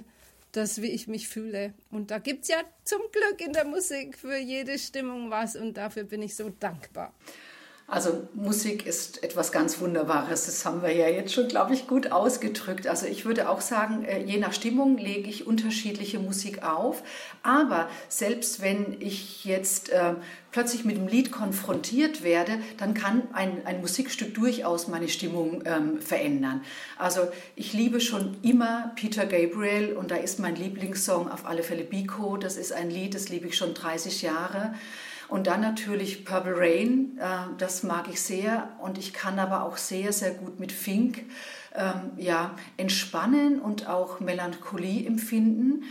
das, 0.53 0.81
wie 0.81 0.91
ich 0.91 1.09
mich 1.09 1.27
fühle. 1.27 1.73
Und 1.91 2.11
da 2.11 2.19
gibt 2.19 2.43
es 2.43 2.47
ja 2.47 2.61
zum 2.85 3.01
Glück 3.11 3.41
in 3.45 3.51
der 3.51 3.65
Musik 3.65 4.17
für 4.17 4.37
jede 4.37 4.79
Stimmung 4.79 5.29
was. 5.29 5.57
Und 5.57 5.75
dafür 5.75 6.05
bin 6.05 6.21
ich 6.21 6.33
so 6.33 6.47
dankbar. 6.47 7.13
Also 7.89 8.27
Musik 8.35 8.85
ist 8.85 9.23
etwas 9.23 9.51
ganz 9.51 9.79
Wunderbares. 9.79 10.45
Das 10.45 10.63
haben 10.63 10.83
wir 10.83 10.93
ja 10.93 11.09
jetzt 11.09 11.33
schon, 11.33 11.47
glaube 11.47 11.73
ich, 11.73 11.87
gut 11.87 12.11
ausgedrückt. 12.11 12.85
Also 12.85 13.07
ich 13.07 13.25
würde 13.25 13.49
auch 13.49 13.61
sagen, 13.61 14.05
äh, 14.05 14.23
je 14.23 14.37
nach 14.37 14.53
Stimmung 14.53 14.97
lege 14.99 15.27
ich 15.27 15.47
unterschiedliche 15.47 16.19
Musik 16.19 16.61
auf. 16.63 17.01
Aber 17.41 17.89
selbst 18.07 18.61
wenn 18.61 18.97
ich 18.99 19.43
jetzt 19.43 19.89
äh, 19.89 20.13
plötzlich 20.51 20.85
mit 20.85 20.97
dem 20.97 21.07
Lied 21.07 21.31
konfrontiert 21.31 22.23
werde, 22.23 22.59
dann 22.77 22.93
kann 22.93 23.23
ein, 23.33 23.65
ein 23.65 23.81
Musikstück 23.81 24.35
durchaus 24.35 24.87
meine 24.87 25.09
Stimmung 25.09 25.63
ähm, 25.65 25.99
verändern. 25.99 26.61
Also 26.95 27.29
ich 27.55 27.73
liebe 27.73 28.01
schon 28.01 28.37
immer 28.43 28.91
Peter 28.97 29.25
Gabriel 29.25 29.93
und 29.93 30.11
da 30.11 30.15
ist 30.15 30.39
mein 30.39 30.55
Lieblingssong 30.55 31.29
auf 31.31 31.47
alle 31.47 31.63
Fälle 31.63 31.85
Biko. 31.85 32.37
Das 32.37 32.55
ist 32.55 32.71
ein 32.71 32.91
Lied, 32.91 33.15
das 33.15 33.29
liebe 33.29 33.47
ich 33.47 33.57
schon 33.57 33.73
30 33.73 34.21
Jahre. 34.21 34.75
Und 35.29 35.45
dann 35.47 35.61
natürlich 35.61 36.25
Purple 36.25 36.57
Rain, 36.57 37.17
äh, 37.19 37.55
das 37.57 37.83
mag 37.83 38.07
ich 38.09 38.21
sehr. 38.21 38.69
Und 38.81 38.97
ich 38.97 39.13
kann 39.13 39.39
aber 39.39 39.63
auch 39.63 39.77
sehr, 39.77 40.11
sehr 40.11 40.31
gut 40.31 40.59
mit 40.59 40.71
Fink 40.71 41.23
ähm, 41.75 42.11
ja, 42.17 42.55
entspannen 42.77 43.61
und 43.61 43.87
auch 43.87 44.19
Melancholie 44.19 45.05
empfinden. 45.05 45.83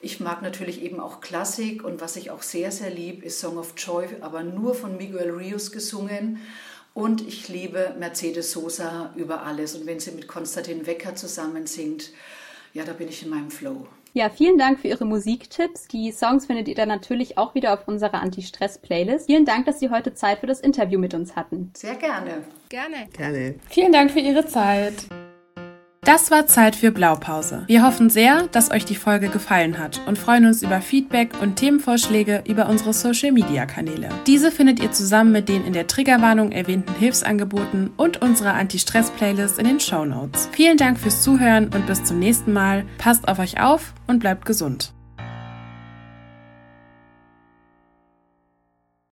Ich 0.00 0.20
mag 0.20 0.42
natürlich 0.42 0.82
eben 0.82 1.00
auch 1.00 1.20
Klassik 1.20 1.84
und 1.84 2.00
was 2.00 2.16
ich 2.16 2.30
auch 2.30 2.42
sehr, 2.42 2.70
sehr 2.70 2.90
liebe, 2.90 3.26
ist 3.26 3.40
Song 3.40 3.58
of 3.58 3.74
Joy, 3.76 4.06
aber 4.20 4.42
nur 4.42 4.74
von 4.74 4.96
Miguel 4.96 5.30
Rios 5.30 5.72
gesungen. 5.72 6.40
Und 6.94 7.20
ich 7.26 7.48
liebe 7.48 7.94
Mercedes 7.98 8.52
Sosa 8.52 9.12
über 9.16 9.42
alles. 9.42 9.74
Und 9.74 9.86
wenn 9.86 10.00
sie 10.00 10.12
mit 10.12 10.26
Konstantin 10.26 10.86
Wecker 10.86 11.14
zusammen 11.14 11.66
singt, 11.66 12.10
ja, 12.74 12.84
da 12.84 12.92
bin 12.92 13.08
ich 13.08 13.22
in 13.22 13.30
meinem 13.30 13.50
Flow. 13.50 13.86
Ja, 14.12 14.30
vielen 14.30 14.58
Dank 14.58 14.80
für 14.80 14.88
Ihre 14.88 15.04
Musiktipps. 15.04 15.88
Die 15.88 16.10
Songs 16.12 16.46
findet 16.46 16.68
ihr 16.68 16.74
dann 16.74 16.88
natürlich 16.88 17.38
auch 17.38 17.54
wieder 17.54 17.74
auf 17.74 17.86
unserer 17.86 18.20
Anti-Stress-Playlist. 18.22 19.26
Vielen 19.26 19.44
Dank, 19.44 19.66
dass 19.66 19.80
Sie 19.80 19.90
heute 19.90 20.14
Zeit 20.14 20.38
für 20.38 20.46
das 20.46 20.60
Interview 20.60 20.98
mit 20.98 21.14
uns 21.14 21.36
hatten. 21.36 21.70
Sehr 21.76 21.94
gerne. 21.94 22.44
Gerne. 22.68 23.08
Gerne. 23.12 23.54
Vielen 23.68 23.92
Dank 23.92 24.10
für 24.10 24.20
Ihre 24.20 24.46
Zeit. 24.46 24.94
Das 26.02 26.30
war 26.30 26.46
Zeit 26.46 26.74
für 26.74 26.90
Blaupause. 26.90 27.64
Wir 27.66 27.84
hoffen 27.84 28.08
sehr, 28.08 28.46
dass 28.52 28.70
euch 28.70 28.84
die 28.84 28.94
Folge 28.94 29.28
gefallen 29.28 29.78
hat 29.78 30.00
und 30.06 30.18
freuen 30.18 30.46
uns 30.46 30.62
über 30.62 30.80
Feedback 30.80 31.30
und 31.42 31.56
Themenvorschläge 31.56 32.44
über 32.48 32.68
unsere 32.68 32.92
Social 32.92 33.32
Media 33.32 33.66
Kanäle. 33.66 34.08
Diese 34.26 34.50
findet 34.50 34.82
ihr 34.82 34.90
zusammen 34.90 35.32
mit 35.32 35.48
den 35.48 35.64
in 35.64 35.72
der 35.72 35.86
Triggerwarnung 35.86 36.52
erwähnten 36.52 36.94
Hilfsangeboten 36.94 37.90
und 37.96 38.22
unserer 38.22 38.54
Anti-Stress-Playlist 38.54 39.58
in 39.58 39.66
den 39.66 39.80
Show 39.80 40.04
Notes. 40.04 40.48
Vielen 40.52 40.76
Dank 40.78 40.98
fürs 40.98 41.22
Zuhören 41.22 41.68
und 41.74 41.86
bis 41.86 42.04
zum 42.04 42.18
nächsten 42.18 42.52
Mal. 42.52 42.84
Passt 42.98 43.28
auf 43.28 43.38
euch 43.38 43.60
auf 43.60 43.92
und 44.06 44.18
bleibt 44.18 44.46
gesund. 44.46 44.92